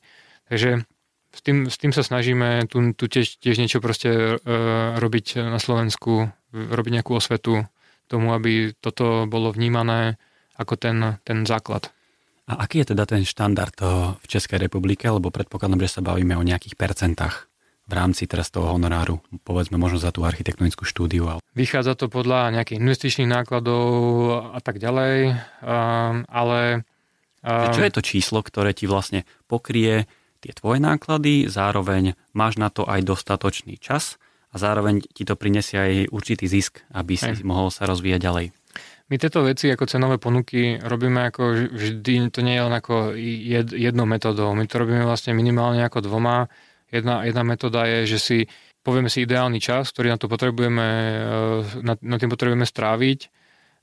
[0.46, 0.86] Takže
[1.34, 4.54] s tým, s tým sa snažíme tu, tu tiež, tiež niečo proste e,
[4.96, 7.66] robiť na Slovensku, robiť nejakú osvetu
[8.08, 10.16] tomu, aby toto bolo vnímané
[10.56, 11.92] ako ten, ten základ.
[12.48, 13.76] A aký je teda ten štandard
[14.16, 17.44] v Českej republike, lebo predpokladám, že sa bavíme o nejakých percentách
[17.88, 21.40] v rámci teraz toho honoráru, povedzme možno za tú architektonickú štúdiu.
[21.56, 23.84] Vychádza to podľa nejakých investičných nákladov
[24.52, 25.32] a tak ďalej,
[25.64, 26.84] um, ale...
[27.40, 30.04] Um, Čo je to číslo, ktoré ti vlastne pokrie
[30.44, 34.20] tie tvoje náklady, zároveň máš na to aj dostatočný čas
[34.52, 37.44] a zároveň ti to prinesie aj určitý zisk, aby si Hej.
[37.44, 38.46] mohol sa rozvíjať ďalej.
[39.08, 43.16] My tieto veci ako cenové ponuky robíme ako vždy, to nie je len ako
[43.72, 44.52] jednou metodou.
[44.52, 46.44] My to robíme vlastne minimálne ako dvoma
[46.88, 48.38] Jedna, jedna metóda je, že si
[48.80, 53.28] povieme si ideálny čas, ktorý na to potrebujeme, eh, na, na tým potrebujeme stráviť.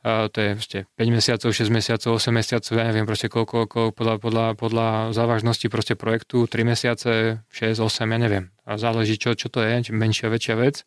[0.06, 3.90] Uh, to je proste 5 mesiacov, 6 mesiacov, 8 mesiacov, ja neviem proste koľko, koľko
[3.90, 8.54] podľa, podľa, podľa závažnosti proste projektu, 3 mesiace, 6, 8, ja neviem.
[8.70, 10.86] A záleží, čo, čo to je, či menšia, väčšia vec.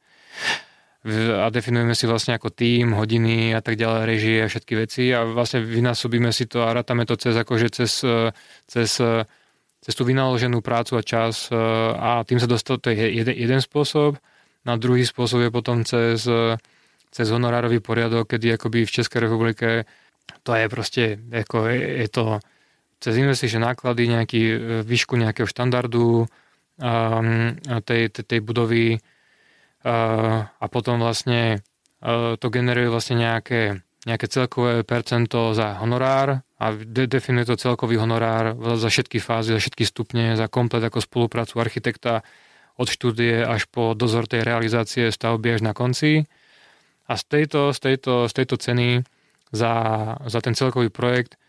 [1.07, 5.23] A definujeme si vlastne ako tým, hodiny a tak ďalej, režie a všetky veci a
[5.23, 8.03] vlastne vynásobíme si to a rátame to cez, akože cez,
[8.67, 8.89] cez
[9.79, 11.55] cez tú vynaloženú prácu a čas e,
[11.95, 14.19] a tým sa dostal, to je jeden, jeden spôsob.
[14.67, 16.59] Na druhý spôsob je potom cez, e,
[17.15, 19.87] cez honorárový poriadok, kedy akoby v Českej republike
[20.45, 22.25] to je proste, ako je, je to
[23.01, 28.99] cez investičné náklady, nejaký e, výšku nejakého štandardu um, tej, tej, tej budovy
[29.85, 31.63] a potom vlastne
[32.03, 38.03] uh, to generuje vlastne nejaké, nejaké celkové percento za honorár a de- definuje to celkový
[38.03, 42.27] honorár za všetky fázy, za všetky stupne, za komplet ako spoluprácu architekta
[42.79, 46.27] od štúdie až po dozor tej realizácie stavby až na konci.
[47.11, 49.03] A z tejto, z tejto, z tejto ceny
[49.51, 49.73] za,
[50.27, 51.41] za ten celkový projekt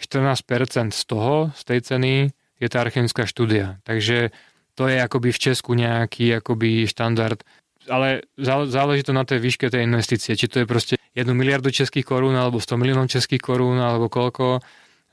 [0.00, 2.12] 14% z toho, z tej ceny
[2.58, 3.78] je tá archivnická štúdia.
[3.86, 4.34] Takže
[4.74, 7.46] to je akoby v Česku nejaký akoby štandard
[7.88, 12.04] ale záleží to na tej výške tej investície, či to je proste 1 miliardu českých
[12.04, 14.60] korún alebo 100 miliónov českých korún alebo koľko,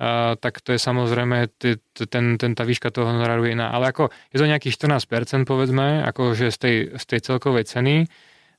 [0.01, 3.69] a, tak to je samozrejme t- ten, ten, tá výška toho honoráru je iná.
[3.69, 8.09] Ale ako je to nejakých 14% povedzme, akože z tej, z tej celkovej ceny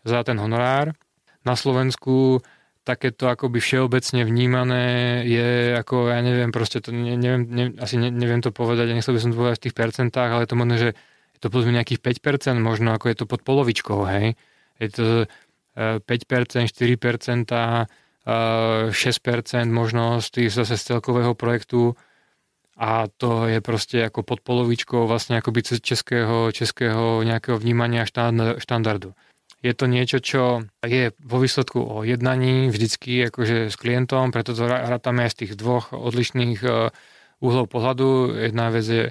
[0.06, 0.94] za ten honorár.
[1.42, 2.42] Na Slovensku
[2.82, 4.86] takéto akoby všeobecne vnímané
[5.22, 8.94] je ako, ja neviem, proste to ne, neviem, ne, asi ne, neviem to povedať, ja
[8.98, 10.90] nechcel by som to povedať v tých percentách, ale to možné, že
[11.42, 14.38] to povedzme nejakých 5%, možno ako je to pod polovičkou, hej.
[14.78, 15.04] Je to
[15.74, 17.90] 5%, 4%,
[18.22, 18.94] 6%
[19.66, 21.98] možno z, tých, zase z celkového projektu
[22.78, 29.12] a to je proste ako pod polovičkou vlastne akoby českého, českého nejakého vnímania štandardu.
[29.62, 34.66] Je to niečo, čo je vo výsledku o jednaní vždycky akože s klientom, preto to
[34.66, 36.90] rátame aj z tých dvoch odlišných e,
[37.38, 38.42] uhlov pohľadu.
[38.42, 39.04] Jedna vec je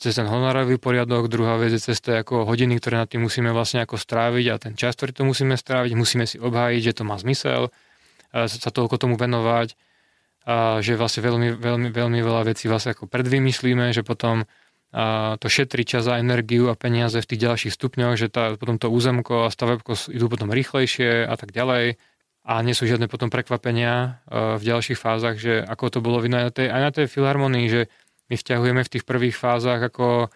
[0.00, 3.52] cez ten honorový poriadok, druhá vec je cez to ako hodiny, ktoré nad tým musíme
[3.52, 7.02] vlastne ako stráviť a ten čas, ktorý to musíme stráviť, musíme si obhájiť, že to
[7.04, 7.68] má zmysel,
[8.32, 9.76] sa toľko tomu venovať,
[10.48, 14.48] a že vlastne veľmi, veľmi, veľmi veľa vecí vlastne ako predvymyslíme, že potom
[14.90, 18.74] a to šetrí čas a energiu a peniaze v tých ďalších stupňoch, že tá, potom
[18.74, 21.94] to územko a stavebko idú potom rýchlejšie a tak ďalej.
[22.42, 26.50] A nie sú žiadne potom prekvapenia v ďalších fázach, že ako to bolo aj na
[26.50, 27.80] tej, aj na tej filharmonii, že
[28.30, 30.30] my vťahujeme v tých prvých fázach ako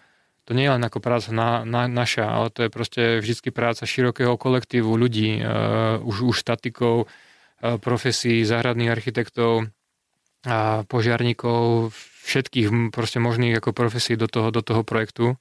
[0.45, 3.81] to nie je len ako práca na, na, naša, ale to je proste vždy práca
[3.89, 9.65] širokého kolektívu ľudí, uh, už, už statikov, uh, profesí, záhradných architektov
[10.45, 11.89] a požiarníkov,
[12.29, 15.33] všetkých proste možných ako profesí do toho, do toho projektu.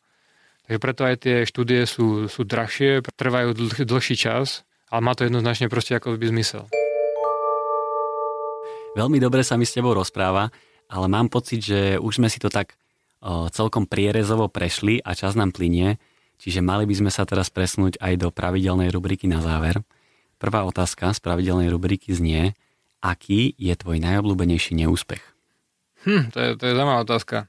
[0.64, 5.28] Takže preto aj tie štúdie sú, sú drahšie, trvajú dlh, dlhší čas, ale má to
[5.28, 6.64] jednoznačne proste ako by zmysel.
[8.96, 10.48] Veľmi dobre sa mi s tebou rozpráva
[10.94, 12.78] ale mám pocit, že už sme si to tak
[13.50, 15.98] celkom prierezovo prešli a čas nám plinie,
[16.38, 19.82] čiže mali by sme sa teraz presnúť aj do pravidelnej rubriky na záver.
[20.38, 22.54] Prvá otázka z pravidelnej rubriky znie,
[23.00, 25.24] aký je tvoj najobľúbenejší neúspech?
[26.04, 27.48] Hm, to je, to je zaujímavá otázka.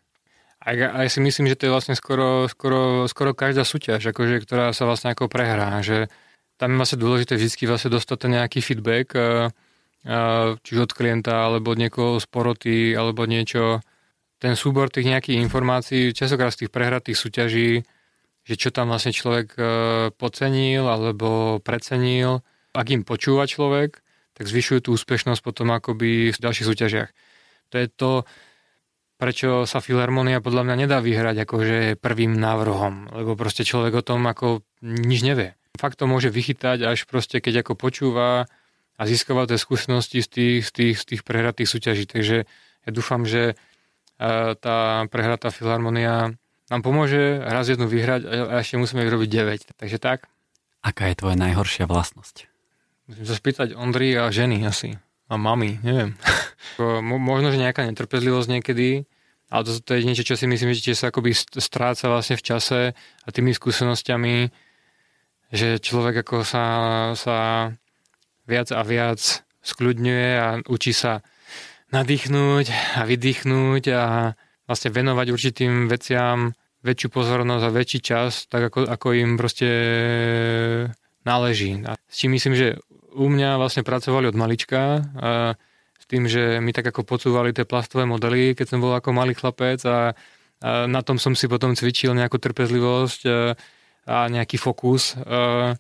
[0.65, 4.73] A ja si myslím, že to je vlastne skoro, skoro, skoro každá súťaž, akože, ktorá
[4.73, 6.09] sa vlastne ako prehrá, že
[6.57, 9.13] tam je vlastne dôležité vždy vlastne dostať ten nejaký feedback,
[10.61, 13.82] či už od klienta, alebo od niekoho z poroty, alebo niečo.
[14.38, 17.82] Ten súbor tých nejakých informácií, častokrát z tých prehratých súťaží,
[18.45, 19.61] že čo tam vlastne človek e,
[20.14, 22.45] pocenil alebo precenil.
[22.77, 24.06] Ak im počúva človek,
[24.38, 27.10] tak zvyšuje tú úspešnosť potom akoby v ďalších súťažiach.
[27.73, 28.11] To je to,
[29.18, 34.22] prečo sa Filharmonia podľa mňa nedá vyhrať akože prvým návrhom, lebo proste človek o tom
[34.30, 35.57] ako nič nevie.
[35.80, 38.45] Fakt to môže vychytať až proste, keď ako počúva
[38.95, 42.03] a získava tie skúsenosti z tých, z tých, z tých prehratých súťaží.
[42.07, 42.47] Takže
[42.85, 43.55] ja dúfam, že e,
[44.55, 46.35] tá prehratá filharmonia
[46.72, 49.77] nám pomôže raz jednu vyhrať a ešte musíme ich robiť 9.
[49.77, 50.31] Takže tak.
[50.81, 52.47] Aká je tvoja najhoršia vlastnosť?
[53.05, 54.97] Musím sa spýtať Ondry a ženy asi.
[55.30, 56.17] A mami, neviem.
[57.03, 59.05] Možno, že nejaká netrpezlivosť niekedy,
[59.49, 62.81] ale to, to je niečo, čo si myslím, že sa akoby stráca vlastne v čase
[62.97, 64.49] a tými skúsenosťami,
[65.53, 66.65] že človek ako sa,
[67.13, 67.38] sa
[68.45, 71.26] viac a viac skľudňuje a učí sa
[71.89, 72.65] nadýchnúť
[72.97, 74.03] a vydýchnúť a
[74.65, 76.53] vlastne venovať určitým veciam
[76.85, 79.69] väčšiu pozornosť a väčší čas, tak ako, ako im proste
[81.26, 81.81] náleží.
[81.81, 82.77] A s čím myslím, že
[83.17, 85.57] u mňa vlastne pracovali od malička a
[85.97, 89.34] s tým, že mi tak ako podsúvali tie plastové modely, keď som bol ako malý
[89.34, 90.13] chlapec a,
[90.61, 93.57] a na tom som si potom cvičil nejakú trpezlivosť a,
[94.05, 95.17] a nejaký fokus.
[95.17, 95.73] A,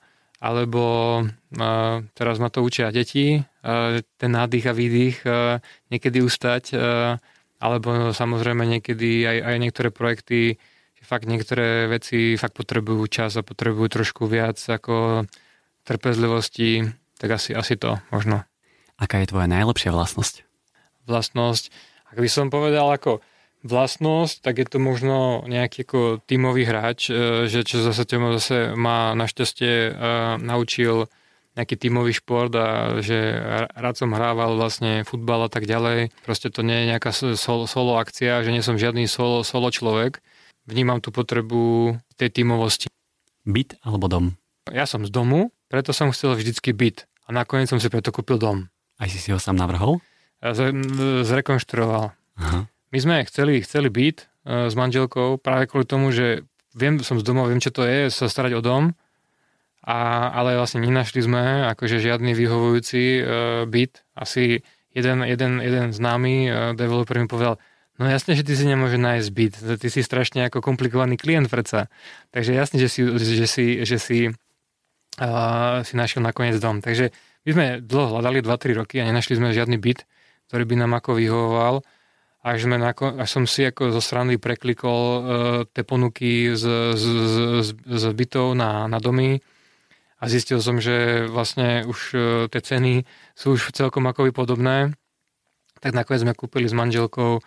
[0.45, 0.83] alebo
[1.25, 5.57] uh, teraz ma to učia deti, uh, ten nádych a výdych uh,
[5.89, 7.17] niekedy ustať, uh,
[7.57, 10.61] alebo samozrejme niekedy aj, aj niektoré projekty,
[11.05, 15.25] fakt niektoré veci fakt potrebujú čas a potrebujú trošku viac ako
[15.85, 16.81] trpezlivosti,
[17.21, 18.41] tak asi, asi to možno.
[18.97, 20.41] Aká je tvoja najlepšia vlastnosť?
[21.05, 21.69] Vlastnosť,
[22.09, 23.21] ak by som povedal ako
[23.65, 28.77] vlastnosť, tak je to možno nejaký ako tímový hráč, e, že čo zase Tomo zase
[28.77, 29.91] má našťastie e,
[30.37, 31.09] naučil
[31.55, 33.15] nejaký tímový šport a že
[33.73, 36.11] rád som hrával vlastne futbal a tak ďalej.
[36.27, 40.19] Proste to nie je nejaká solo, solo akcia, že nie som žiadny solo, solo človek.
[40.67, 42.91] Vnímam tú potrebu tej tímovosti.
[43.47, 44.25] Byt alebo dom?
[44.67, 47.07] Ja som z domu, preto som chcel vždycky byt.
[47.25, 48.67] A nakoniec som si preto kúpil dom.
[48.99, 50.03] Aj si si ho sám navrhol?
[50.43, 50.75] Z,
[51.23, 52.11] zrekonštruoval.
[52.35, 52.67] Aha.
[52.95, 57.27] My sme chceli, chceli byť uh, s manželkou práve kvôli tomu, že viem, som z
[57.27, 58.95] domov, viem, čo to je, sa starať o dom,
[59.83, 63.23] a, ale vlastne nenašli sme akože žiadny vyhovujúci uh,
[63.67, 63.99] byt.
[64.15, 64.63] Asi
[64.95, 67.59] jeden, jeden, jeden známy uh, developer mi povedal,
[67.99, 71.91] no jasne, že ty si nemôže nájsť byt, ty si strašne ako komplikovaný klient predsa.
[72.31, 74.31] Takže jasne, že si, že si, že si,
[75.19, 76.79] uh, si našiel nakoniec dom.
[76.79, 77.11] Takže
[77.43, 80.07] my sme dlho hľadali 2-3 roky a nenašli sme žiadny byt,
[80.47, 81.83] ktorý by nám ako vyhovoval
[82.45, 85.21] až, sme nako, až som si ako zo strany preklikol uh,
[85.65, 87.03] tie ponuky z, z,
[87.65, 89.41] z, z bytov na, na domy
[90.21, 92.21] a zistil som, že vlastne už uh,
[92.53, 93.01] tie ceny
[93.33, 94.93] sú už celkom akoby podobné.
[95.81, 97.43] Tak nakoniec sme kúpili s manželkou uh,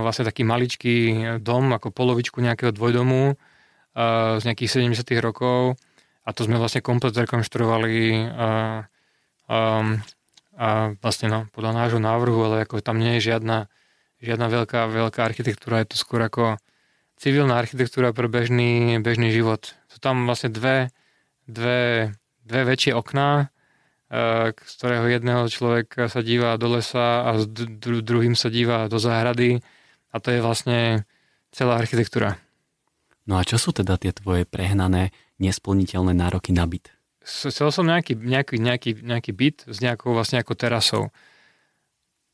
[0.00, 0.96] vlastne taký maličký
[1.44, 5.76] dom, ako polovičku nejakého dvojdomu uh, z nejakých 70 rokov
[6.24, 8.80] a to sme vlastne komplet rekonštruovali uh,
[9.52, 10.00] um,
[10.56, 13.68] a vlastne no, podľa nášho návrhu, ale ako tam nie je žiadna,
[14.24, 16.56] žiadna veľká, veľká architektúra, je to skôr ako
[17.20, 19.76] civilná architektúra pre bežný, bežný život.
[19.92, 20.88] Sú tam vlastne dve,
[21.44, 22.12] dve,
[22.44, 23.52] dve väčšie okná,
[24.08, 27.44] e, z ktorého jedného človek sa díva do lesa a s
[28.00, 29.60] druhým sa díva do záhrady
[30.12, 31.04] a to je vlastne
[31.52, 32.40] celá architektúra.
[33.28, 36.95] No a čo sú teda tie tvoje prehnané, nesplniteľné nároky na byt?
[37.26, 41.04] Chcel som nejaký, nejaký, nejaký, nejaký byt s nejakou vlastne ako terasou.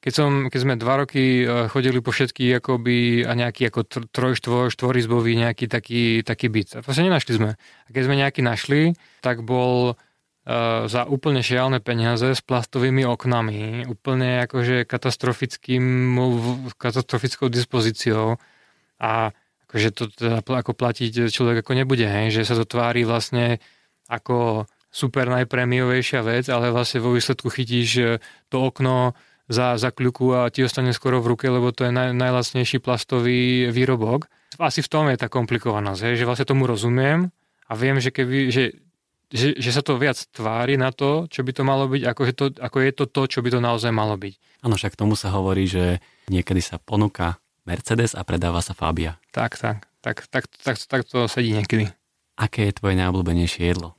[0.03, 4.35] Keď, som, keď sme dva roky e, chodili po všetky akoby, a nejaký ako troj,
[4.35, 6.69] štvor, štvorizbový nejaký taký, taký byt.
[6.77, 7.51] A vlastne nenašli sme.
[7.57, 13.87] A keď sme nejaký našli, tak bol uh, za úplne šialné peniaze s plastovými oknami,
[13.87, 16.19] úplne akože katastrofickým,
[16.75, 18.43] katastrofickou dispozíciou
[18.99, 19.31] a
[19.71, 23.63] akože to teda ako platiť človek ako nebude, hej, že sa to tvári vlastne
[24.11, 28.21] ako super najprémiovejšia vec, ale vlastne vo výsledku chytíš
[28.53, 29.17] to okno
[29.49, 33.73] za, za kľuku a ti ostane skoro v ruke, lebo to je naj, najlacnejší plastový
[33.73, 34.29] výrobok.
[34.61, 37.33] Asi v tom je tá komplikovanosť, že vlastne tomu rozumiem
[37.67, 38.77] a viem, že, keby, že,
[39.33, 42.33] že, že sa to viac tvári na to, čo by to malo byť, ako, že
[42.37, 44.61] to, ako je to to, čo by to naozaj malo byť.
[44.61, 49.17] Áno, však tomu sa hovorí, že niekedy sa ponúka Mercedes a predáva sa Fabia.
[49.33, 51.89] Tak, tak, tak, tak, tak, tak to sedí niekedy.
[52.37, 53.97] Aké je tvoje najobľúbenejšie jedlo?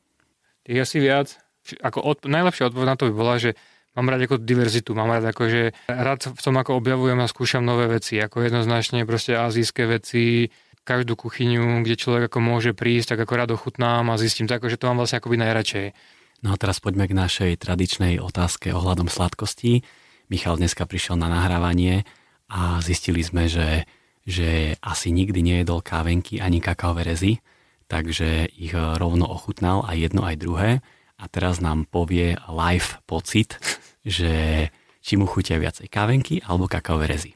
[0.63, 1.37] Tých asi viac.
[1.79, 3.55] Ako od, najlepšia odpoveď na to by bola, že
[3.95, 7.63] mám rád ako diverzitu, mám rád ako, že rád v tom ako objavujem a skúšam
[7.63, 10.51] nové veci, ako jednoznačne proste azijské veci,
[10.83, 14.75] každú kuchyňu, kde človek ako môže prísť, tak ako rád ochutnám a zistím tak, že
[14.75, 15.87] to mám vlastne akoby najradšej.
[16.43, 19.87] No a teraz poďme k našej tradičnej otázke ohľadom sladkostí.
[20.27, 22.03] Michal dneska prišiel na nahrávanie
[22.51, 23.87] a zistili sme, že,
[24.27, 27.39] že asi nikdy nejedol kávenky ani kakaové rezy
[27.93, 30.71] takže ich eh, rovno ochutnal aj jedno, aj druhé.
[31.21, 33.61] A teraz nám povie live pocit,
[34.01, 34.67] že
[35.05, 37.31] či mu chutia viacej kávenky alebo kakaové rezy.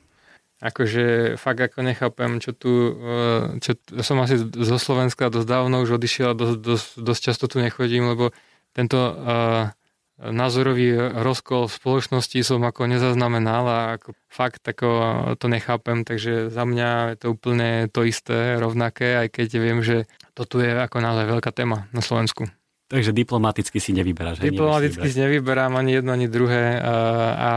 [0.58, 6.00] akože fakt ako nechápem, čo tu, e, čo, som asi zo Slovenska dosť dávno už
[6.02, 8.32] odišiel a dosť, dosť, dosť často tu nechodím, lebo
[8.72, 9.74] tento uh,
[10.18, 14.90] názorový rozkol v spoločnosti som ako nezaznamenal a ako fakt ako
[15.38, 20.10] to nechápem, takže za mňa je to úplne to isté, rovnaké, aj keď viem, že
[20.34, 22.50] to tu je ako naozaj veľká téma na Slovensku.
[22.88, 24.40] Takže diplomaticky si nevyberáš.
[24.40, 26.96] Diplomaticky si nevyberám ani jedno, ani druhé a,
[27.36, 27.52] a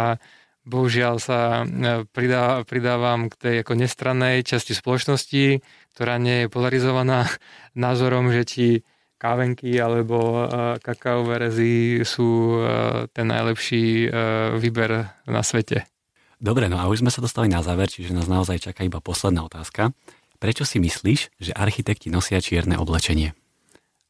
[0.67, 5.63] bohužiaľ sa e, pridá, pridávam k tej ako nestrannej časti spoločnosti,
[5.97, 7.31] ktorá nie je polarizovaná
[7.79, 8.67] názorom, že či
[9.21, 10.45] kávenky alebo e,
[10.81, 12.61] kakaové rezy sú e,
[13.13, 14.09] ten najlepší
[14.57, 15.85] výber na svete.
[16.41, 19.45] Dobre, no a už sme sa dostali na záver, čiže nás naozaj čaká iba posledná
[19.45, 19.93] otázka.
[20.41, 23.37] Prečo si myslíš, že architekti nosia čierne oblečenie?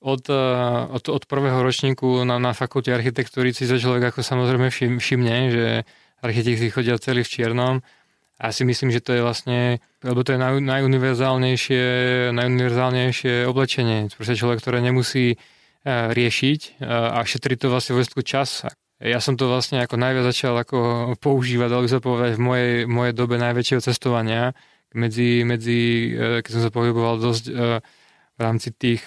[0.00, 4.72] od, eh, od, od prvého ročníku na, na fakulte architektúry si za človek ako samozrejme
[4.72, 5.66] všim, všimne, že
[6.24, 7.74] architekti chodia celý v čiernom.
[8.40, 11.84] A si myslím, že to je vlastne, lebo to je naj, najuniverzálnejšie,
[12.32, 14.08] najuniverzálnejšie oblečenie.
[14.16, 18.64] Proste človek, ktoré nemusí uh, riešiť uh, a šetrí to vlastne vojstku čas.
[18.96, 22.72] Ja som to vlastne ako najviac začal ako používať, dalo by sa povedať, v mojej,
[22.88, 24.56] mojej dobe najväčšieho cestovania,
[24.96, 25.80] medzi, medzi,
[26.16, 27.44] uh, keď som sa pohyboval dosť
[28.34, 29.04] v rámci tých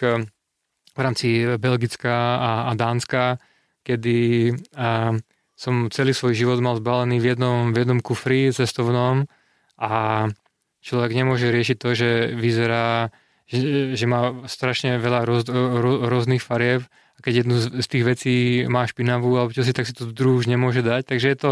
[0.93, 3.41] v rámci Belgická a, a Dánska,
[3.81, 5.17] kedy a,
[5.63, 9.31] som celý svoj život mal zbalený v jednom, v jednom kufri cestovnom
[9.79, 10.27] a
[10.83, 13.15] človek nemôže riešiť to, že vyzerá,
[13.47, 16.83] že, že má strašne veľa roz, ro, rôznych farieb
[17.15, 18.33] a keď jednu z tých vecí
[18.67, 21.07] má špinavú alebo čo si, tak si to druhú už nemôže dať.
[21.07, 21.49] Takže je to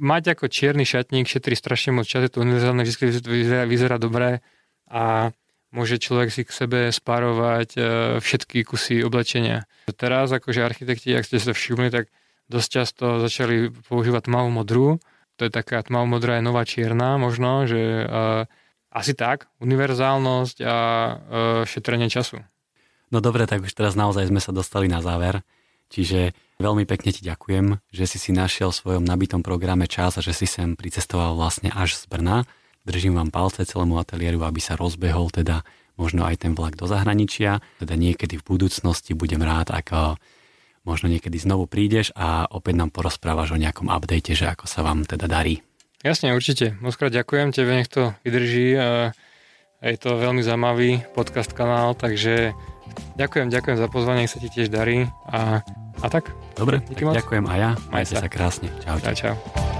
[0.00, 4.40] mať ako čierny šatník šetrí strašne moc čas, je to univerzálne, vždy vyzerá, vyzerá dobré
[4.88, 5.36] a
[5.68, 7.80] môže človek si k sebe spárovať e,
[8.24, 9.68] všetky kusy oblečenia.
[10.00, 12.08] Teraz akože architekti, ak ste sa všimli, tak
[12.46, 14.86] dosť často začali používať tmavú modrú.
[15.36, 18.48] To je taká tmavú modrá je nová čierna možno, že uh,
[18.88, 21.14] asi tak, univerzálnosť a uh,
[21.68, 22.40] šetrenie času.
[23.12, 25.44] No dobre, tak už teraz naozaj sme sa dostali na záver.
[25.86, 30.24] Čiže veľmi pekne ti ďakujem, že si si našiel v svojom nabitom programe čas a
[30.24, 32.42] že si sem pricestoval vlastne až z Brna.
[32.82, 35.62] Držím vám palce celému ateliéru, aby sa rozbehol teda
[35.94, 37.62] možno aj ten vlak do zahraničia.
[37.78, 40.18] Teda niekedy v budúcnosti budem rád, ako
[40.86, 45.02] možno niekedy znovu prídeš a opäť nám porozprávaš o nejakom update, že ako sa vám
[45.02, 45.60] teda darí.
[46.06, 46.78] Jasne, určite.
[46.78, 48.78] Moskrát ďakujem, tebe nech to vydrží.
[49.82, 52.54] Je to veľmi zaujímavý podcast kanál, takže
[53.18, 55.60] ďakujem, ďakujem za pozvanie, nech sa ti tiež darí a,
[56.00, 56.32] a tak.
[56.56, 57.70] Dobre, tak ďakujem a ja.
[57.92, 58.24] Majte sa.
[58.24, 58.70] sa krásne.
[58.86, 58.96] Čau.
[59.02, 59.75] Čau, čau.